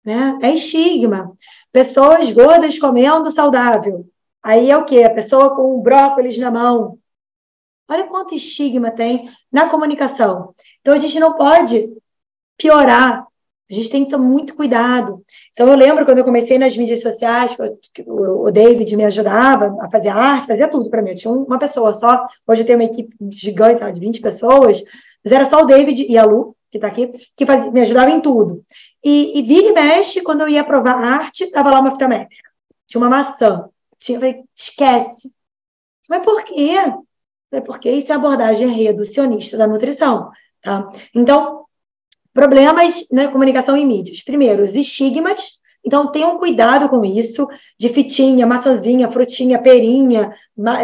[0.04, 0.38] Né?
[0.42, 1.32] É estigma.
[1.72, 4.06] Pessoas gordas comendo saudável.
[4.42, 5.04] Aí é o quê?
[5.04, 6.98] A pessoa com brócolis na mão.
[7.88, 10.54] Olha quanto estigma tem na comunicação.
[10.80, 11.90] Então a gente não pode
[12.56, 13.26] piorar
[13.70, 15.24] a gente tem que ter muito cuidado.
[15.52, 17.56] Então, eu lembro quando eu comecei nas mídias sociais,
[18.06, 21.10] o David me ajudava a fazer arte, fazia tudo para mim.
[21.10, 22.26] Eu tinha uma pessoa só.
[22.46, 24.82] Hoje eu tenho uma equipe gigante, de 20 pessoas,
[25.24, 28.20] mas era só o David e a Lu, que está aqui, que me ajudava em
[28.20, 28.64] tudo.
[29.02, 32.50] E, e vira e mexe, quando eu ia provar arte, estava lá uma fita métrica.
[32.86, 33.68] Tinha uma maçã.
[33.98, 35.32] Tinha, falei, esquece.
[36.08, 36.74] Mas por quê?
[37.64, 40.30] Porque isso é abordagem reducionista da nutrição.
[40.60, 40.88] Tá?
[41.14, 41.64] Então,
[42.34, 44.20] Problemas na né, comunicação em mídias.
[44.20, 45.60] Primeiro, os estigmas.
[45.86, 47.46] Então, tenham cuidado com isso,
[47.78, 50.34] de fitinha, maçãzinha, frutinha, perinha,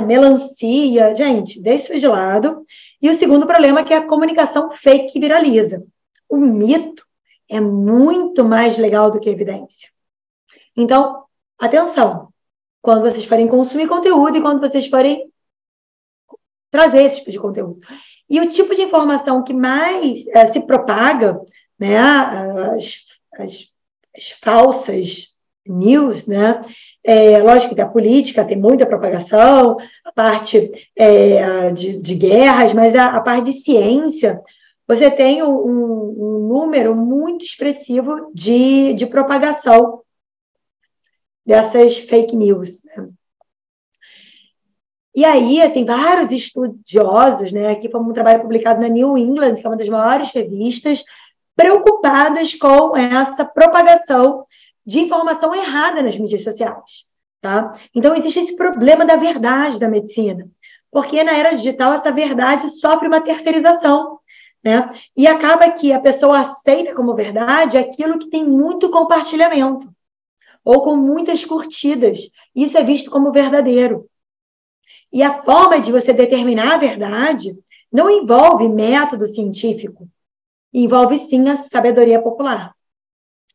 [0.06, 1.12] melancia.
[1.12, 2.62] Gente, deixa isso de lado.
[3.00, 5.84] E o segundo problema é que é a comunicação fake que viraliza.
[6.28, 7.04] O mito
[7.48, 9.88] é muito mais legal do que a evidência.
[10.76, 11.24] Então,
[11.58, 12.28] atenção.
[12.82, 15.30] Quando vocês forem consumir conteúdo e quando vocês forem
[16.70, 17.80] trazer esse tipo de conteúdo.
[18.28, 21.40] E o tipo de informação que mais é, se propaga,
[21.78, 23.68] né, as, as,
[24.16, 25.36] as falsas
[25.66, 26.60] news, né,
[27.02, 32.94] é, lógico que a política tem muita propagação, a parte é, de, de, guerras, mas
[32.94, 34.40] a, a, parte de ciência,
[34.86, 40.02] você tem um, um número muito expressivo de, de propagação
[41.46, 42.84] dessas fake news.
[42.84, 43.08] Né?
[45.14, 47.70] E aí tem vários estudiosos, né?
[47.70, 51.02] Aqui foi um trabalho publicado na New England, que é uma das maiores revistas,
[51.56, 54.44] preocupadas com essa propagação
[54.84, 57.04] de informação errada nas mídias sociais.
[57.40, 57.72] Tá?
[57.94, 60.48] Então, existe esse problema da verdade da medicina,
[60.90, 64.18] porque na era digital essa verdade sofre uma terceirização.
[64.62, 64.90] Né?
[65.16, 69.90] E acaba que a pessoa aceita como verdade aquilo que tem muito compartilhamento,
[70.62, 72.30] ou com muitas curtidas.
[72.54, 74.06] Isso é visto como verdadeiro.
[75.12, 77.58] E a forma de você determinar a verdade
[77.90, 80.08] não envolve método científico,
[80.72, 82.74] envolve sim a sabedoria popular.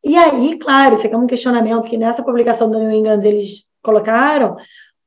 [0.05, 3.67] E aí, claro, isso aqui é um questionamento que nessa publicação do New England eles
[3.81, 4.55] colocaram,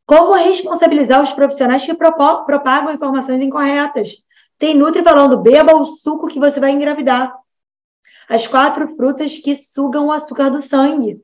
[0.04, 4.20] como responsabilizar os profissionais que propagam informações incorretas.
[4.58, 7.32] Tem Nutri falando, beba o suco que você vai engravidar.
[8.28, 11.22] As quatro frutas que sugam o açúcar do sangue.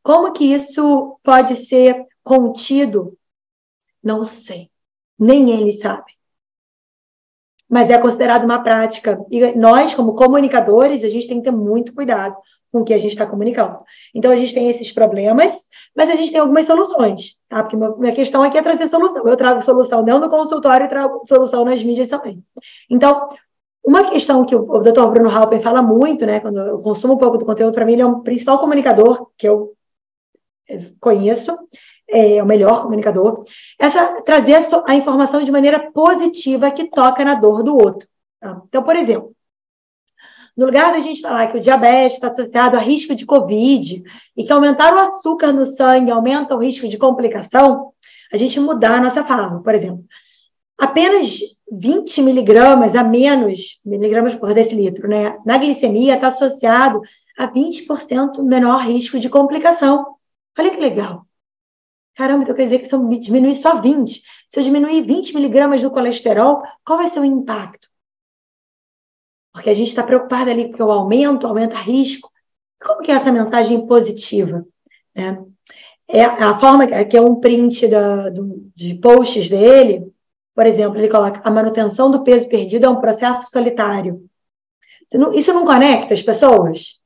[0.00, 3.18] Como que isso pode ser contido
[4.00, 4.70] não sei.
[5.18, 6.12] Nem ele sabe.
[7.68, 9.18] Mas é considerado uma prática.
[9.28, 12.36] E nós, como comunicadores, a gente tem que ter muito cuidado
[12.72, 13.80] com que a gente está comunicando.
[14.14, 17.62] Então, a gente tem esses problemas, mas a gente tem algumas soluções, tá?
[17.62, 19.26] Porque minha questão aqui é trazer solução.
[19.26, 22.44] Eu trago solução dentro do consultório trago solução nas mídias também.
[22.88, 23.28] Então,
[23.84, 25.06] uma questão que o, Dr.
[25.10, 26.40] Bruno Halper fala muito, né?
[26.40, 29.48] Quando eu consumo um pouco do conteúdo, para mim, ele é o principal comunicador que
[29.48, 29.72] eu
[30.68, 31.58] eh, conheço,
[32.08, 33.44] é o melhor comunicador,
[33.78, 38.06] essa trazer a informação de maneira positiva que toca na dor do outro.
[38.40, 38.60] Tá?
[38.68, 39.34] Então, por exemplo,
[40.60, 44.02] no lugar da gente falar que o diabetes está associado a risco de Covid
[44.36, 47.94] e que aumentar o açúcar no sangue aumenta o risco de complicação,
[48.30, 49.62] a gente mudar a nossa fala.
[49.62, 50.04] Por exemplo,
[50.76, 51.38] apenas
[51.72, 57.00] 20 miligramas a menos, miligramas por decilitro, né, na glicemia está associado
[57.38, 60.14] a 20% menor risco de complicação.
[60.58, 61.26] Olha que legal.
[62.14, 64.12] Caramba, então quer dizer que se eu diminuir só 20,
[64.50, 67.89] se eu diminuir 20 miligramas do colesterol, qual vai ser o impacto?
[69.60, 72.32] Porque a gente está preocupado ali com o aumento, aumenta risco.
[72.82, 74.66] Como que é essa mensagem positiva?
[75.14, 75.44] Né?
[76.08, 80.10] É a forma que é um print da, do, de posts dele,
[80.54, 84.26] por exemplo, ele coloca a manutenção do peso perdido é um processo solitário.
[85.34, 86.98] Isso não conecta as pessoas?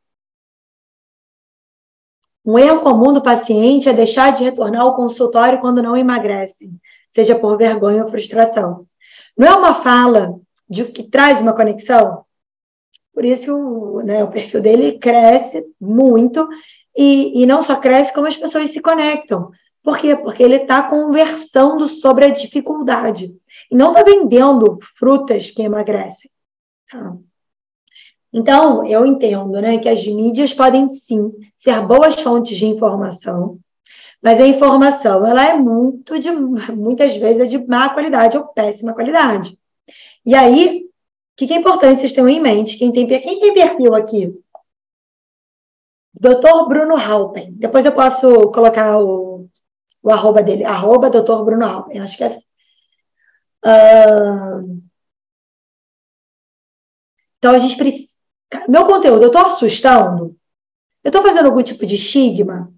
[2.45, 6.71] Um erro comum do paciente é deixar de retornar ao consultório quando não emagrece,
[7.09, 8.87] seja por vergonha ou frustração.
[9.37, 10.39] Não é uma fala
[10.69, 12.24] de que traz uma conexão?
[13.15, 16.49] Por isso o, né, o perfil dele cresce muito
[16.97, 19.51] e, e não só cresce, como as pessoas se conectam.
[19.83, 20.17] Por quê?
[20.17, 23.35] Porque ele está conversando sobre a dificuldade
[23.71, 26.31] e não está vendendo frutas que emagrecem.
[26.91, 27.17] Tá?
[28.33, 33.61] Então, eu entendo né, que as mídias podem sim ser boas fontes de informação,
[34.21, 38.93] mas a informação ela é muito de muitas vezes é de má qualidade ou péssima
[38.93, 39.57] qualidade.
[40.27, 40.87] E aí,
[41.35, 42.79] o que, que é importante vocês tenham em mente?
[42.79, 44.33] Quem tem, quem tem perfil aqui?
[46.15, 46.69] Dr.
[46.69, 47.53] Bruno Halpen.
[47.55, 49.49] Depois eu posso colocar o,
[50.03, 51.43] o arroba dele, arroba Dr.
[51.45, 52.01] Bruno Halpen.
[52.01, 52.47] Acho que é assim.
[53.65, 54.83] Uh...
[57.39, 58.15] Então a gente precisa
[58.69, 60.37] meu conteúdo, eu estou assustando?
[61.03, 62.73] Eu estou fazendo algum tipo de estigma?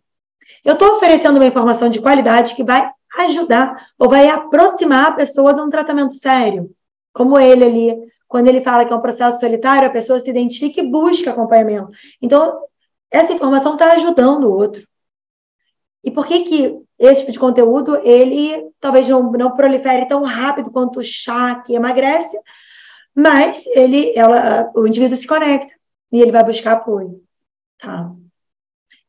[0.65, 5.55] Eu estou oferecendo uma informação de qualidade que vai ajudar ou vai aproximar a pessoa
[5.55, 6.71] de um tratamento sério?
[7.13, 7.97] Como ele ali,
[8.29, 11.91] quando ele fala que é um processo solitário, a pessoa se identifica e busca acompanhamento.
[12.21, 12.61] Então,
[13.11, 14.87] essa informação está ajudando o outro.
[16.03, 20.71] E por que que esse tipo de conteúdo, ele talvez não, não prolifere tão rápido
[20.71, 22.39] quanto o chá que emagrece,
[23.15, 25.73] mas ele, ela, o indivíduo se conecta
[26.13, 27.21] e ele vai buscar apoio.
[27.79, 28.13] Tá?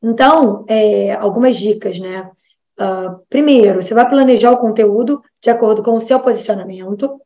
[0.01, 2.29] Então, é, algumas dicas, né?
[2.79, 7.19] Uh, primeiro, você vai planejar o conteúdo de acordo com o seu posicionamento.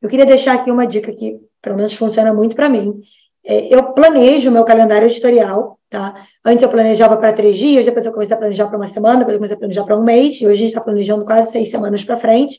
[0.00, 3.00] Eu queria deixar aqui uma dica que, pelo menos, funciona muito para mim.
[3.44, 6.26] É, eu planejo o meu calendário editorial, tá?
[6.44, 9.34] Antes eu planejava para três dias, depois eu comecei a planejar para uma semana, depois
[9.34, 11.70] eu comecei a planejar para um mês, e hoje a gente está planejando quase seis
[11.70, 12.58] semanas para frente,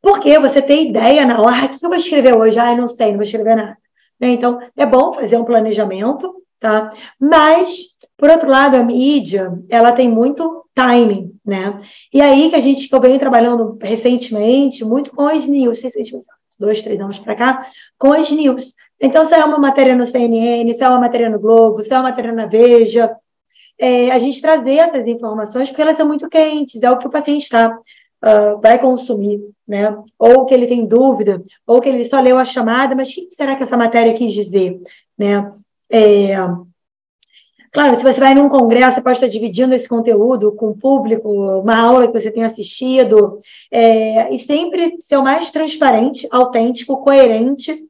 [0.00, 2.58] porque você tem ideia na hora, ah, o que eu vou escrever hoje?
[2.58, 3.76] Ah, eu não sei, não vou escrever nada.
[4.20, 4.28] Né?
[4.28, 6.90] Então, é bom fazer um planejamento, tá?
[7.18, 11.76] Mas, por outro lado, a mídia, ela tem muito timing, né?
[12.12, 16.26] E aí que a gente, que eu venho trabalhando recentemente, muito com as news, recentemente,
[16.58, 17.66] dois, três anos para cá,
[17.96, 18.74] com as news.
[19.00, 21.96] Então, se é uma matéria no CNN, se é uma matéria no Globo, se é
[21.96, 23.16] uma matéria na Veja,
[23.78, 27.10] é, a gente trazer essas informações, porque elas são muito quentes, é o que o
[27.10, 27.78] paciente está
[28.24, 29.96] uh, vai consumir, né?
[30.18, 33.28] Ou que ele tem dúvida, ou que ele só leu a chamada, mas o que
[33.30, 34.80] será que essa matéria quis dizer,
[35.16, 35.52] né?
[35.88, 36.34] É,
[37.70, 41.28] Claro, se você vai num congresso, você pode estar dividindo esse conteúdo com o público,
[41.30, 43.38] uma aula que você tenha assistido,
[43.70, 47.86] é, e sempre ser o mais transparente, autêntico, coerente,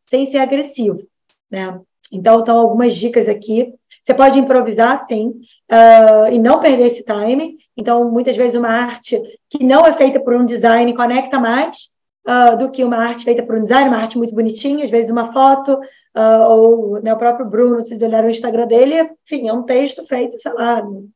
[0.00, 1.02] sem ser agressivo,
[1.50, 1.80] né?
[2.10, 3.74] Então, estão algumas dicas aqui
[4.08, 5.34] você pode improvisar, sim,
[5.70, 7.58] uh, e não perder esse time.
[7.76, 11.90] Então, muitas vezes, uma arte que não é feita por um design conecta mais
[12.28, 15.10] uh, do que uma arte feita por um design, uma arte muito bonitinha, às vezes
[15.10, 19.52] uma foto, uh, ou né, o próprio Bruno, vocês olharam o Instagram dele, enfim, é
[19.52, 21.10] um texto feito, sei lá, um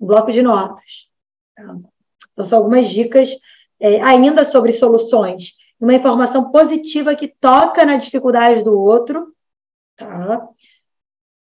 [0.00, 1.08] bloco de notas.
[1.54, 1.76] Tá?
[2.32, 3.30] Então, são algumas dicas
[3.78, 5.56] é, ainda sobre soluções.
[5.80, 9.32] Uma informação positiva que toca na dificuldade do outro,
[9.96, 10.48] tá?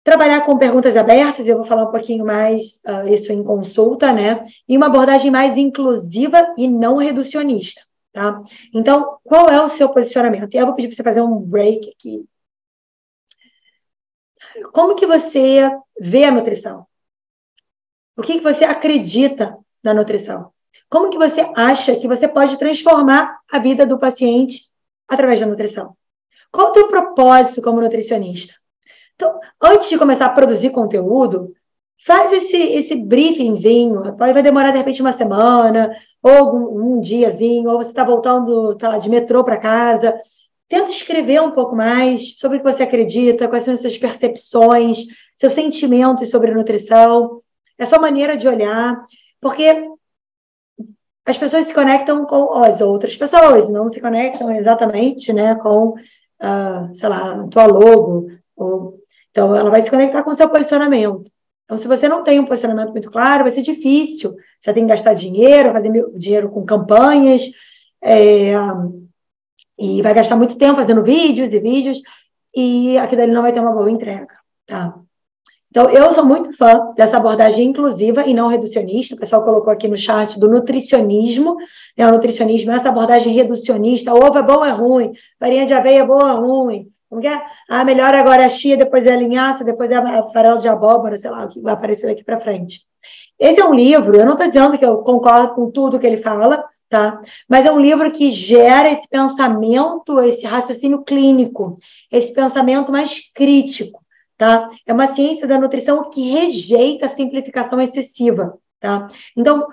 [0.02, 4.42] Trabalhar com perguntas abertas, eu vou falar um pouquinho mais uh, isso em consulta, né?
[4.68, 7.82] E uma abordagem mais inclusiva e não reducionista,
[8.14, 8.40] tá?
[8.72, 10.54] Então, qual é o seu posicionamento?
[10.54, 12.26] E eu vou pedir para você fazer um break aqui.
[14.72, 15.68] Como que você
[16.00, 16.86] vê a nutrição?
[18.16, 20.52] O que, que você acredita na nutrição?
[20.88, 24.70] Como que você acha que você pode transformar a vida do paciente
[25.08, 25.96] através da nutrição?
[26.52, 28.54] Qual o teu propósito como nutricionista?
[29.16, 31.52] Então, antes de começar a produzir conteúdo,
[32.04, 34.16] faz esse, esse briefingzinho.
[34.16, 38.98] Vai demorar, de repente, uma semana, ou um, um diazinho, ou você está voltando lá,
[38.98, 40.14] de metrô para casa.
[40.68, 44.98] Tenta escrever um pouco mais sobre o que você acredita, quais são as suas percepções,
[45.36, 47.40] seus sentimentos sobre a nutrição,
[47.78, 49.02] é a sua maneira de olhar,
[49.40, 49.88] porque
[51.26, 56.94] as pessoas se conectam com as outras pessoas, não se conectam exatamente né, com, uh,
[56.94, 59.00] sei lá, a tua logo, ou
[59.30, 61.24] então, ela vai se conectar com o seu posicionamento.
[61.64, 64.34] Então, se você não tem um posicionamento muito claro, vai ser difícil.
[64.60, 67.42] Você tem que gastar dinheiro, fazer dinheiro com campanhas,
[68.02, 68.52] é,
[69.78, 72.00] e vai gastar muito tempo fazendo vídeos e vídeos,
[72.54, 74.34] e aquilo ali não vai ter uma boa entrega.
[74.66, 74.94] tá?
[75.74, 79.16] Então, eu sou muito fã dessa abordagem inclusiva e não reducionista.
[79.16, 81.56] O pessoal colocou aqui no chat do nutricionismo.
[81.98, 82.06] Né?
[82.06, 84.14] O nutricionismo é essa abordagem reducionista.
[84.14, 85.12] Ovo é bom ou é ruim?
[85.36, 86.93] Farinha de aveia é boa ou ruim?
[87.14, 87.40] Como que é?
[87.68, 90.66] Ah, melhor agora é a chia, depois é a linhaça, depois é a farelo de
[90.66, 92.80] abóbora, sei lá, o que vai aparecer daqui para frente.
[93.38, 96.16] Esse é um livro, eu não estou dizendo que eu concordo com tudo que ele
[96.16, 97.20] fala, tá?
[97.48, 101.76] Mas é um livro que gera esse pensamento, esse raciocínio clínico,
[102.10, 104.04] esse pensamento mais crítico
[104.36, 104.66] tá?
[104.84, 109.06] É uma ciência da nutrição que rejeita a simplificação excessiva, tá?
[109.36, 109.66] Então,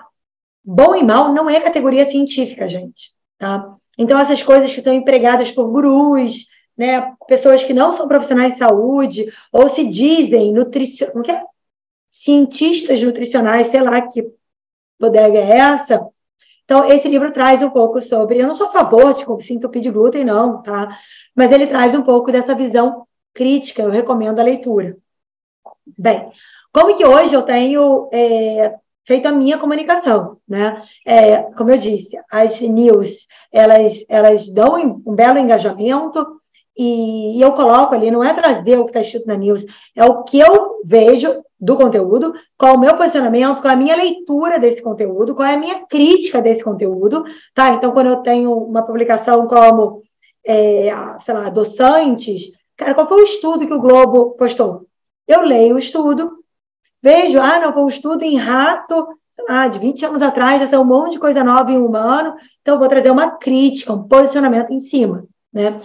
[0.64, 3.74] bom e mal não é categoria científica, gente, tá?
[3.98, 6.46] Então, essas coisas que são empregadas por gurus,
[6.82, 11.44] né, pessoas que não são profissionais de saúde, ou se dizem nutricionistas, é?
[12.10, 14.28] cientistas nutricionais, sei lá que
[14.98, 16.04] bodega é essa.
[16.64, 18.40] Então, esse livro traz um pouco sobre.
[18.40, 20.98] Eu não sou a favor de se entupir de glúten, não, tá?
[21.36, 24.96] Mas ele traz um pouco dessa visão crítica, eu recomendo a leitura.
[25.96, 26.32] Bem,
[26.72, 28.74] como que hoje eu tenho é,
[29.06, 30.82] feito a minha comunicação, né?
[31.06, 36.41] É, como eu disse, as news, elas, elas dão um belo engajamento
[36.76, 39.64] e, e eu coloco ali, não é trazer o que está escrito na news,
[39.94, 44.58] é o que eu vejo do conteúdo, qual o meu posicionamento, qual a minha leitura
[44.58, 47.70] desse conteúdo, qual é a minha crítica desse conteúdo, tá?
[47.70, 50.02] Então, quando eu tenho uma publicação como,
[50.44, 52.50] é, sei lá, adoçantes,
[52.82, 54.86] Cara, qual foi o estudo que o Globo postou?
[55.28, 56.32] Eu leio o estudo,
[57.00, 60.66] vejo, ah, não, foi um estudo em rato, sei lá, de 20 anos atrás, já
[60.66, 64.72] saiu um monte de coisa nova em humano, então vou trazer uma crítica, um posicionamento
[64.72, 65.76] em cima, né?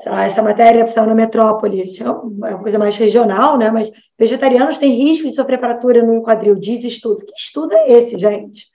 [0.00, 3.70] Sei lá, essa matéria saiu na metrópole, é uma coisa mais regional, né?
[3.70, 7.24] Mas vegetarianos têm risco de sofrer fratura no quadril, diz estudo.
[7.24, 8.66] Que estudo é esse, gente?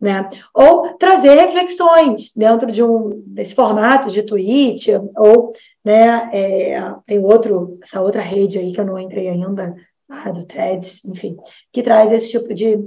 [0.00, 0.28] Né?
[0.54, 5.52] Ou trazer reflexões dentro de um desse formato de tweet, ou
[5.84, 9.74] né, é, tem outro, essa outra rede aí que eu não entrei ainda,
[10.32, 11.36] do Threads, enfim,
[11.72, 12.78] que traz esse tipo de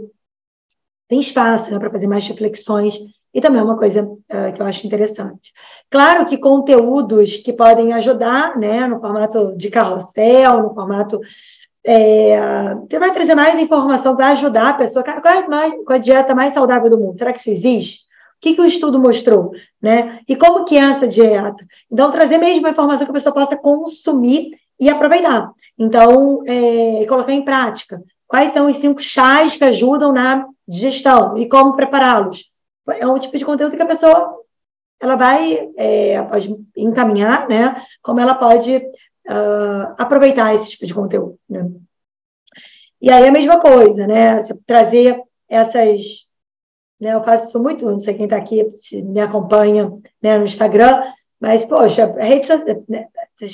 [1.07, 2.97] tem espaço né, para fazer mais reflexões
[3.33, 5.53] e também é uma coisa uh, que eu acho interessante.
[5.89, 11.19] Claro que conteúdos que podem ajudar, né, no formato de carrossel, no formato
[11.83, 15.03] é, você vai trazer mais informação, vai ajudar a pessoa.
[15.03, 17.17] Cara, qual é, mais, qual é a dieta mais saudável do mundo?
[17.17, 18.01] Será que isso existe?
[18.37, 19.51] O que, que o estudo mostrou?
[19.81, 20.19] Né?
[20.27, 21.65] E como que é essa dieta?
[21.91, 25.51] Então, trazer mesmo a informação que a pessoa possa consumir e aproveitar.
[25.77, 28.01] Então, é, colocar em prática.
[28.27, 32.50] Quais são os cinco chás que ajudam na digestão e como prepará-los?
[32.99, 34.41] É um tipo de conteúdo que a pessoa
[34.99, 37.81] ela vai é, pode encaminhar, né?
[38.01, 41.39] Como ela pode uh, aproveitar esse tipo de conteúdo.
[41.49, 41.69] Né?
[43.01, 44.41] E aí a mesma coisa, né?
[44.41, 45.19] Você trazer
[45.49, 46.29] essas.
[46.99, 50.45] Né, eu faço isso muito, não sei quem está aqui, se me acompanha né, no
[50.45, 51.01] Instagram,
[51.41, 52.47] mas, poxa, redes
[52.87, 53.07] né,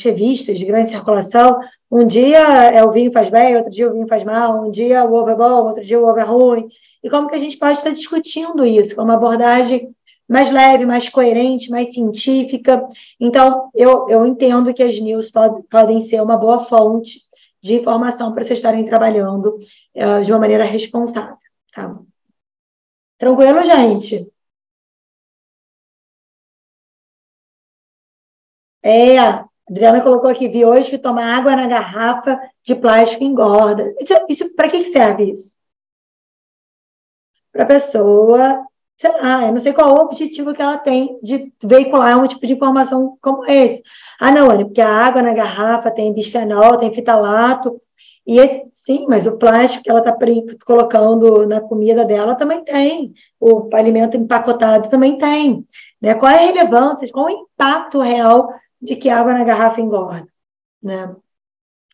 [0.03, 1.57] revistas de grande circulação,
[1.89, 5.05] um dia é o vinho faz bem, outro dia o vinho faz mal, um dia
[5.05, 6.67] o ovo é bom, outro dia o ovo é ruim.
[7.03, 9.95] E como que a gente pode estar discutindo isso, com uma abordagem
[10.27, 12.85] mais leve, mais coerente, mais científica.
[13.19, 17.21] Então, eu, eu entendo que as news pod, podem ser uma boa fonte
[17.61, 19.57] de informação para vocês estarem trabalhando
[19.95, 21.37] uh, de uma maneira responsável.
[21.73, 21.97] Tá?
[23.17, 24.31] Tranquilo, gente?
[28.83, 33.93] É, a Adriana colocou aqui, vi hoje que tomar água na garrafa de plástico engorda.
[33.99, 35.56] Isso, isso para que serve isso?
[37.57, 41.53] Para a pessoa sei lá, eu não sei qual o objetivo que ela tem de
[41.63, 43.83] veicular um tipo de informação como esse.
[44.19, 47.79] Ah, não, Anny, porque a água na garrafa tem bisfenol, tem fitalato,
[48.25, 50.13] e esse, sim, mas o plástico que ela está
[50.65, 55.65] colocando na comida dela também tem, o alimento empacotado também tem.
[56.01, 56.15] Né?
[56.15, 58.49] Qual é a relevância, qual é o impacto real
[58.81, 60.27] de que água na garrafa engorda?
[60.81, 61.15] Né?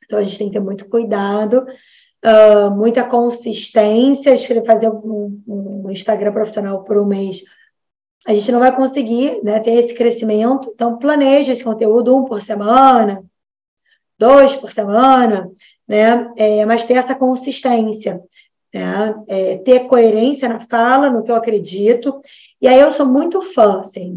[0.05, 1.66] Então a gente tem que ter muito cuidado
[2.24, 7.44] uh, muita consistência, fazer um, um, Instagram profissional por um mês,
[8.26, 10.72] a gente não vai conseguir né, ter esse crescimento.
[10.74, 13.24] Então, planeje esse conteúdo um por semana,
[14.18, 15.52] dois por semana,
[15.88, 16.32] né?
[16.38, 18.22] É, mas ter essa consistência,
[18.74, 19.14] né?
[19.28, 22.22] É, ter coerência na fala, no que eu acredito.
[22.62, 24.16] E aí eu sou muito fã, assim,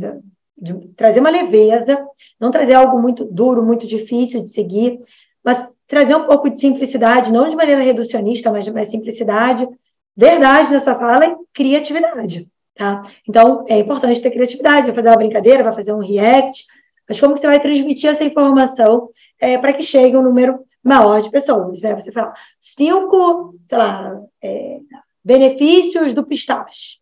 [0.57, 2.07] de trazer uma leveza,
[2.39, 5.01] não trazer algo muito duro, muito difícil de seguir,
[5.45, 9.69] mas trazer um pouco de simplicidade, não de maneira reducionista, mas mais simplicidade,
[10.17, 13.03] verdade na sua fala e criatividade, tá?
[13.29, 16.65] Então, é importante ter criatividade, vai fazer uma brincadeira, vai fazer um react,
[17.09, 21.21] mas como que você vai transmitir essa informação é, para que chegue um número maior
[21.23, 21.95] de pessoas, né?
[21.95, 24.81] Você fala, cinco, sei lá, é,
[25.25, 26.99] benefícios do pistache.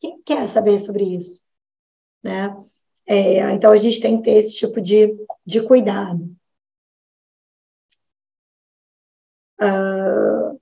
[0.00, 1.40] Quem quer saber sobre isso?
[2.22, 2.54] Né?
[3.06, 5.14] É, então, a gente tem que ter esse tipo de,
[5.44, 6.30] de cuidado.
[9.60, 10.58] Uh,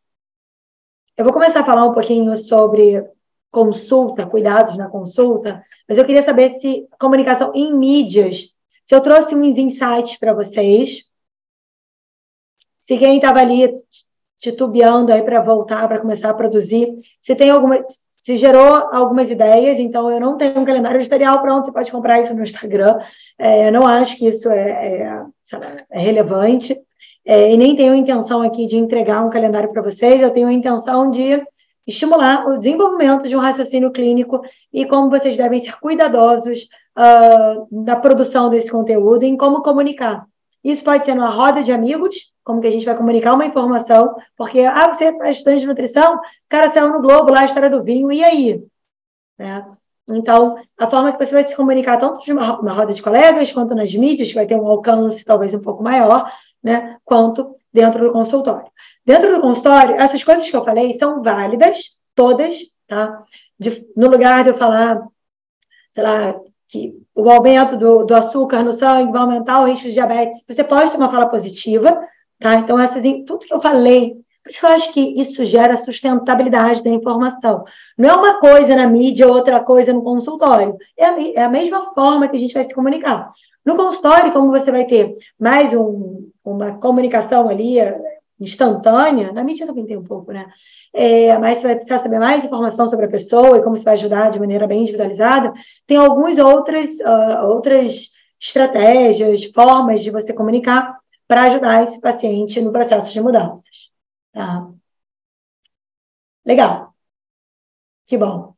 [1.16, 3.04] eu vou começar a falar um pouquinho sobre
[3.50, 9.34] consulta, cuidados na consulta, mas eu queria saber se comunicação em mídias, se eu trouxe
[9.34, 11.04] uns insights para vocês,
[12.80, 13.70] se quem estava ali
[14.38, 19.78] titubeando aí para voltar, para começar a produzir, se tem alguma, se gerou algumas ideias,
[19.78, 22.98] então eu não tenho um calendário editorial pronto, você pode comprar isso no Instagram,
[23.38, 25.24] é, eu não acho que isso é, é,
[25.90, 26.80] é relevante,
[27.28, 30.52] é, e nem tenho intenção aqui de entregar um calendário para vocês, eu tenho a
[30.52, 31.44] intenção de
[31.86, 34.40] estimular o desenvolvimento de um raciocínio clínico
[34.72, 40.24] e como vocês devem ser cuidadosos uh, na produção desse conteúdo, em como comunicar.
[40.64, 44.16] Isso pode ser numa roda de amigos, como que a gente vai comunicar uma informação,
[44.34, 47.68] porque, ah, você é estudante de nutrição, o cara saiu no Globo lá, a história
[47.68, 48.64] do vinho, e aí?
[49.38, 49.66] Né?
[50.10, 53.52] Então, a forma que você vai se comunicar, tanto de uma, uma roda de colegas,
[53.52, 56.32] quanto nas mídias, que vai ter um alcance talvez um pouco maior,
[56.68, 58.70] né, quanto dentro do consultório.
[59.04, 62.56] Dentro do consultório, essas coisas que eu falei são válidas, todas,
[62.86, 63.24] tá?
[63.58, 65.02] De, no lugar de eu falar,
[65.94, 66.38] sei lá,
[66.68, 70.62] que o aumento do, do açúcar no sangue vai aumentar o risco de diabetes, você
[70.62, 71.98] pode ter uma fala positiva,
[72.38, 72.56] tá?
[72.56, 76.90] Então, essas, tudo que eu falei, por isso eu acho que isso gera sustentabilidade da
[76.90, 77.64] informação.
[77.96, 80.76] Não é uma coisa na mídia, outra coisa no consultório.
[80.96, 83.32] É a, é a mesma forma que a gente vai se comunicar.
[83.68, 88.00] No consultório, como você vai ter mais um, uma comunicação ali é,
[88.40, 90.50] instantânea, na mídia também tem um pouco, né?
[90.90, 93.92] É, mas você vai precisar saber mais informação sobre a pessoa e como você vai
[93.92, 95.52] ajudar de maneira bem individualizada.
[95.86, 98.10] Tem algumas outras, uh, outras
[98.40, 103.90] estratégias, formas de você comunicar para ajudar esse paciente no processo de mudanças.
[104.32, 104.66] Tá?
[106.42, 106.94] Legal.
[108.06, 108.54] Que bom.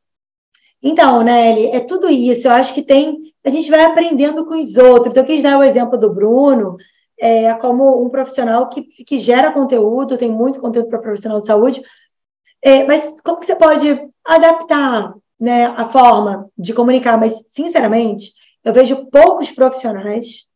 [0.81, 2.47] Então, Nelly, é tudo isso.
[2.47, 5.15] Eu acho que tem a gente vai aprendendo com os outros.
[5.15, 6.77] Eu quis dar o exemplo do Bruno,
[7.19, 11.81] é, como um profissional que, que gera conteúdo, tem muito conteúdo para profissional de saúde,
[12.61, 17.17] é, mas como que você pode adaptar né, a forma de comunicar?
[17.17, 18.33] Mas, sinceramente,
[18.63, 20.47] eu vejo poucos profissionais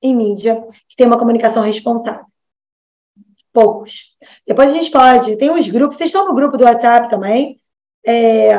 [0.00, 2.24] em mídia que têm uma comunicação responsável.
[3.52, 4.16] Poucos.
[4.46, 7.60] Depois a gente pode, tem uns grupos, vocês estão no grupo do WhatsApp também,
[8.04, 8.50] é,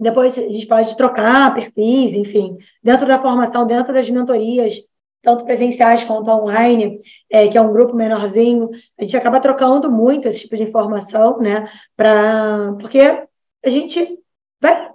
[0.00, 4.76] depois a gente pode trocar perfis, enfim, dentro da formação, dentro das mentorias,
[5.22, 6.98] tanto presenciais quanto online,
[7.28, 11.38] é, que é um grupo menorzinho, a gente acaba trocando muito esse tipo de informação,
[11.38, 11.70] né?
[11.94, 14.18] Pra, porque a gente
[14.58, 14.90] vai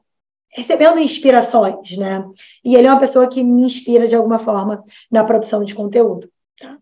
[0.50, 2.26] recebendo inspirações, né?
[2.64, 6.32] E ele é uma pessoa que me inspira de alguma forma na produção de conteúdo.
[6.60, 6.80] Tá?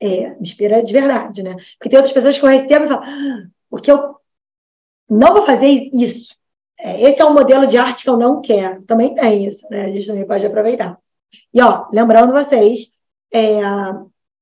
[0.00, 1.56] É, me inspira de verdade, né?
[1.78, 4.16] Porque tem outras pessoas que recebo e falam, ah, porque eu
[5.08, 6.41] não vou fazer isso.
[6.82, 8.82] É, esse é um modelo de arte que eu não quero.
[8.82, 9.84] Também tem isso, né?
[9.84, 10.98] A gente também pode aproveitar.
[11.54, 12.90] E, ó, lembrando vocês,
[13.32, 13.60] é,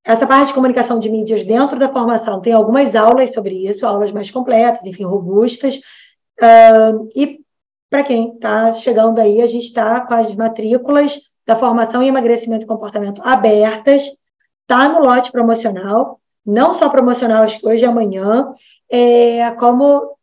[0.03, 4.11] essa parte de comunicação de mídias dentro da formação tem algumas aulas sobre isso, aulas
[4.11, 5.77] mais completas, enfim, robustas.
[6.41, 7.41] Uh, e
[7.91, 12.65] para quem está chegando aí, a gente está com as matrículas da formação em emagrecimento
[12.65, 14.05] e comportamento abertas,
[14.63, 18.51] está no lote promocional, não só promocional hoje e amanhã,
[18.91, 20.17] é, como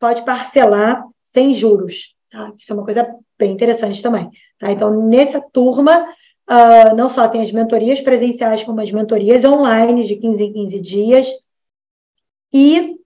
[0.00, 2.14] pode parcelar sem juros.
[2.30, 2.52] Tá?
[2.56, 4.30] Isso é uma coisa bem interessante também.
[4.58, 4.70] Tá?
[4.70, 10.16] Então, nessa turma, uh, não só tem as mentorias presenciais, como as mentorias online de
[10.16, 11.28] 15 em 15 dias,
[12.52, 12.96] e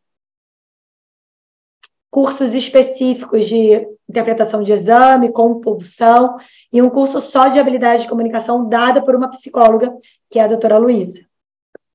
[2.10, 6.36] cursos específicos de interpretação de exame, compulsão,
[6.72, 9.94] e um curso só de habilidade de comunicação dada por uma psicóloga,
[10.30, 11.26] que é a doutora Luísa.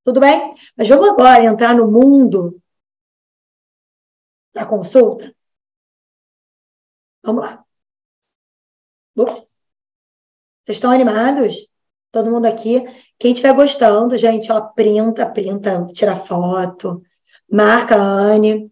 [0.04, 0.52] Tudo bem?
[0.76, 2.62] Mas vamos agora entrar no mundo
[4.54, 5.34] da consulta?
[7.24, 7.64] Vamos lá.
[9.16, 9.58] Ups.
[10.66, 11.72] Vocês estão animados?
[12.12, 12.86] Todo mundo aqui.
[13.18, 17.02] Quem estiver gostando, gente, ó, printa, printa, tira foto,
[17.50, 18.72] marca a Anne,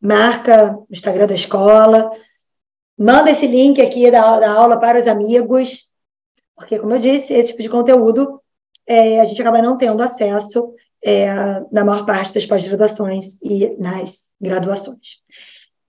[0.00, 2.10] marca o Instagram da escola,
[2.96, 5.90] manda esse link aqui da, da aula para os amigos,
[6.54, 8.40] porque, como eu disse, esse tipo de conteúdo
[8.86, 10.72] é, a gente acaba não tendo acesso
[11.04, 11.26] é,
[11.70, 15.22] na maior parte das pós-graduações e nas graduações.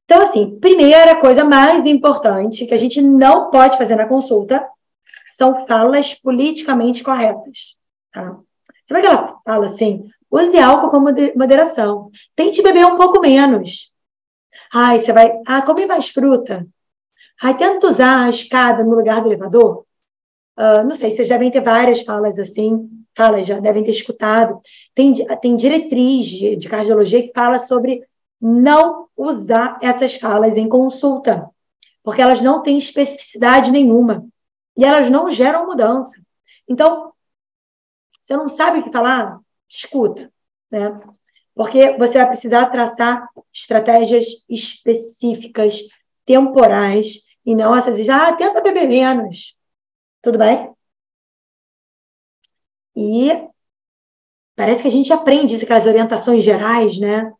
[0.10, 4.66] Então, assim, primeira coisa mais importante que a gente não pode fazer na consulta
[5.38, 7.76] são falas politicamente corretas.
[8.14, 8.38] Tá?
[8.86, 11.02] Você vai que ela fala assim, use álcool com
[11.38, 12.10] moderação.
[12.38, 13.94] Tente beber um pouco menos.
[14.74, 16.66] Ai, você vai, ah, come mais fruta.
[17.44, 19.86] Ai, tenta usar a escada no lugar do elevador.
[20.58, 24.58] Uh, não sei, vocês devem ter várias falas assim, falas, já devem ter escutado.
[24.96, 28.04] Tem, tem diretriz de, de cardiologia que fala sobre
[28.40, 31.50] não usar essas falas em consulta,
[32.04, 34.28] porque elas não têm especificidade nenhuma
[34.78, 36.22] e elas não geram mudança.
[36.68, 37.14] Então,
[38.24, 39.40] você não sabe o que falar?
[39.68, 40.32] Escuta.
[40.70, 40.96] né?
[41.56, 45.82] Porque você vai precisar traçar estratégias específicas,
[46.26, 49.58] temporais, e não essas, ah, tenta beber menos.
[50.22, 50.72] Tudo bem?
[52.96, 53.32] E
[54.56, 57.32] parece que a gente aprende isso, aquelas orientações gerais, né?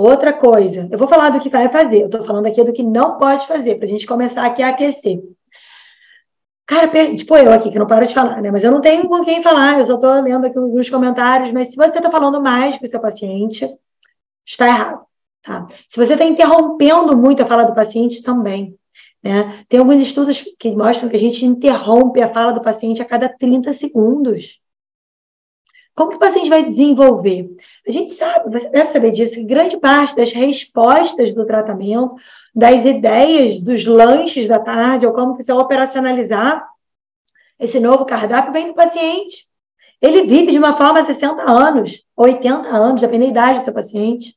[0.00, 2.82] Outra coisa, eu vou falar do que vai fazer, eu estou falando aqui do que
[2.82, 5.20] não pode fazer, para a gente começar aqui a aquecer.
[6.64, 8.50] Cara, tipo eu aqui, que não paro de falar, né?
[8.50, 11.68] Mas eu não tenho com quem falar, eu só estou lendo aqui alguns comentários, mas
[11.68, 13.68] se você está falando mais com o seu paciente,
[14.42, 15.02] está errado,
[15.42, 15.66] tá?
[15.86, 18.74] Se você está interrompendo muito a fala do paciente, também.
[19.22, 19.64] Né?
[19.68, 23.28] Tem alguns estudos que mostram que a gente interrompe a fala do paciente a cada
[23.28, 24.60] 30 segundos.
[25.94, 27.50] Como que o paciente vai desenvolver?
[27.86, 32.14] A gente sabe, você deve saber disso, que grande parte das respostas do tratamento,
[32.54, 36.66] das ideias dos lanches da tarde, ou como que você vai operacionalizar
[37.58, 39.46] esse novo cardápio, vem do paciente.
[40.00, 43.74] Ele vive de uma forma há 60 anos, 80 anos, dependendo da idade do seu
[43.74, 44.34] paciente.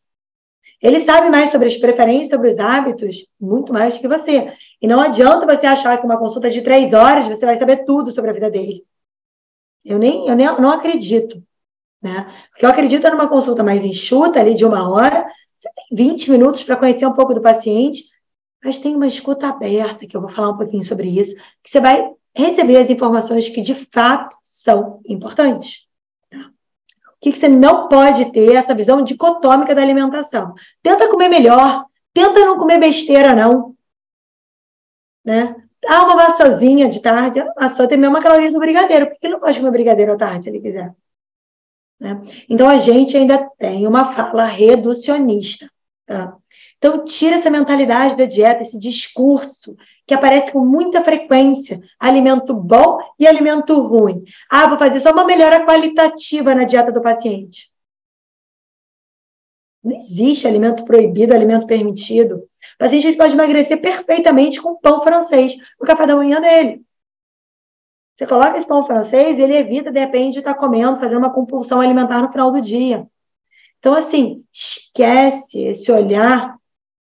[0.81, 4.51] Ele sabe mais sobre as preferências, sobre os hábitos, muito mais do que você.
[4.81, 8.11] E não adianta você achar que uma consulta de três horas você vai saber tudo
[8.11, 8.83] sobre a vida dele.
[9.84, 11.43] Eu nem, eu nem não acredito.
[12.01, 12.29] Né?
[12.49, 15.25] Porque eu acredito numa consulta mais enxuta, ali de uma hora,
[15.57, 18.03] você tem 20 minutos para conhecer um pouco do paciente,
[18.63, 21.79] mas tem uma escuta aberta, que eu vou falar um pouquinho sobre isso, que você
[21.79, 25.88] vai receber as informações que de fato são importantes.
[26.29, 26.39] Tá?
[26.39, 30.53] O que, que você não pode ter essa visão dicotômica da alimentação?
[30.81, 33.75] Tenta comer melhor, tenta não comer besteira, não.
[35.23, 35.62] Né?
[35.88, 39.07] Ah, uma maçãzinha de tarde, a maçã tem mesmo caloria do brigadeiro.
[39.07, 40.93] Por que ele não pode comer brigadeiro à tarde, se ele quiser?
[41.99, 42.21] Né?
[42.49, 45.69] Então, a gente ainda tem uma fala reducionista.
[46.05, 46.36] Tá?
[46.77, 49.75] Então, tira essa mentalidade da dieta, esse discurso
[50.05, 54.23] que aparece com muita frequência: alimento bom e alimento ruim.
[54.49, 57.72] Ah, vou fazer só uma melhora qualitativa na dieta do paciente.
[59.84, 62.36] Não existe alimento proibido, alimento permitido.
[62.36, 66.81] O paciente pode emagrecer perfeitamente com pão francês no café da manhã dele.
[68.15, 71.81] Você coloca esse pão francês, ele evita, de repente, de estar comendo, fazendo uma compulsão
[71.81, 73.07] alimentar no final do dia.
[73.79, 76.55] Então, assim, esquece esse olhar,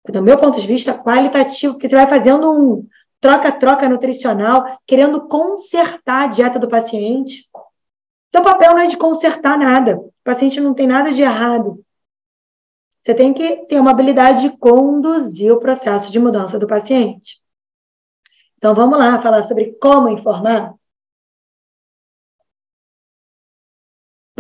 [0.09, 2.87] do meu ponto de vista, qualitativo, porque você vai fazendo um
[3.21, 7.51] troca-troca nutricional, querendo consertar a dieta do paciente.
[8.35, 9.99] Seu papel não é de consertar nada.
[9.99, 11.85] O paciente não tem nada de errado.
[13.03, 17.41] Você tem que ter uma habilidade de conduzir o processo de mudança do paciente.
[18.59, 20.75] Então, vamos lá falar sobre como informar.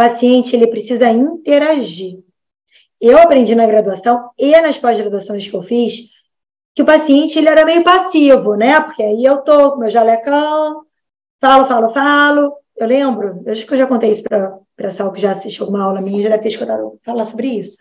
[0.00, 2.20] paciente ele precisa interagir.
[2.98, 6.08] Eu aprendi na graduação e nas pós-graduações que eu fiz
[6.74, 8.80] que o paciente ele era meio passivo, né?
[8.80, 10.86] Porque aí eu tô com meu jalecão,
[11.38, 12.56] falo, falo, falo.
[12.76, 15.64] Eu lembro, eu acho que eu já contei isso para o pessoal que já assistiu
[15.64, 17.76] alguma aula minha, já deve ter escutado falar sobre isso.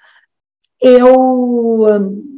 [0.82, 2.30] Eu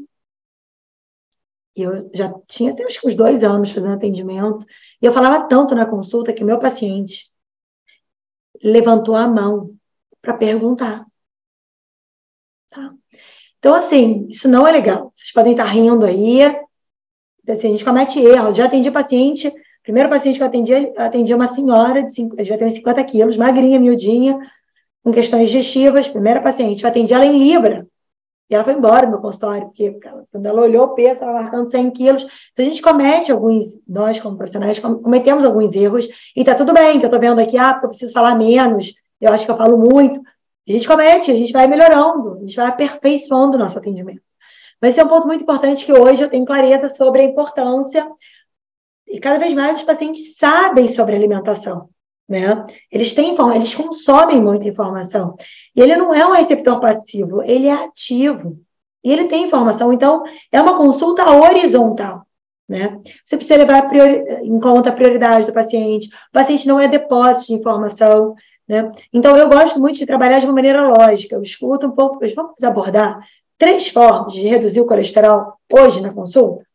[1.76, 4.66] eu já tinha até acho que uns dois anos fazendo atendimento,
[5.02, 7.32] e eu falava tanto na consulta que meu paciente
[8.64, 9.76] levantou a mão
[10.22, 11.06] para perguntar.
[12.70, 12.94] Tá?
[13.60, 15.12] Então, assim, isso não é legal.
[15.16, 16.42] Vocês podem estar rindo aí.
[17.48, 18.56] Assim, a gente comete erros.
[18.56, 19.52] Já atendi paciente,
[19.84, 23.38] primeiro paciente que eu atendi, eu atendi uma senhora, de cinco, já tem 50 quilos,
[23.38, 24.40] magrinha, miudinha,
[25.04, 26.08] com questões digestivas.
[26.08, 27.88] Primeira paciente, eu atendi ela em Libra.
[28.52, 29.98] E ela foi embora do meu consultório, porque
[30.30, 32.24] quando ela olhou o peso, estava marcando 100 quilos.
[32.52, 36.10] Então, a gente comete alguns, nós como profissionais, cometemos alguns erros.
[36.36, 38.94] E tá tudo bem, que eu estou vendo aqui, ah, porque eu preciso falar menos,
[39.22, 40.20] eu acho que eu falo muito.
[40.68, 44.22] A gente comete, a gente vai melhorando, a gente vai aperfeiçoando o nosso atendimento.
[44.82, 48.06] Mas esse é um ponto muito importante que hoje eu tenho clareza sobre a importância.
[49.08, 51.88] E cada vez mais os pacientes sabem sobre alimentação.
[52.32, 52.66] Né?
[52.90, 55.36] Eles têm eles consomem muita informação.
[55.76, 58.58] E ele não é um receptor passivo, ele é ativo.
[59.04, 62.26] E ele tem informação, então é uma consulta horizontal.
[62.70, 63.02] Né?
[63.26, 64.24] Você precisa levar priori...
[64.46, 66.08] em conta a prioridade do paciente.
[66.08, 68.34] O paciente não é depósito de informação.
[68.66, 68.90] Né?
[69.12, 71.36] Então, eu gosto muito de trabalhar de uma maneira lógica.
[71.36, 72.18] Eu escuto um pouco.
[72.34, 73.20] Vamos abordar
[73.58, 76.66] três formas de reduzir o colesterol hoje na consulta?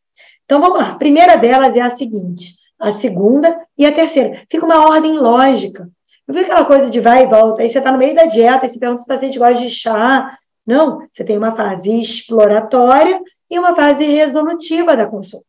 [0.44, 0.90] Então, vamos lá.
[0.90, 4.43] A primeira delas é a seguinte: a segunda e a terceira.
[4.51, 5.89] Fica uma ordem lógica.
[6.27, 7.62] Não fica aquela coisa de vai e volta.
[7.62, 9.70] Aí você está no meio da dieta e se pergunta se o paciente gosta de
[9.70, 10.39] chá.
[10.66, 15.47] Não, você tem uma fase exploratória e uma fase resolutiva da consulta.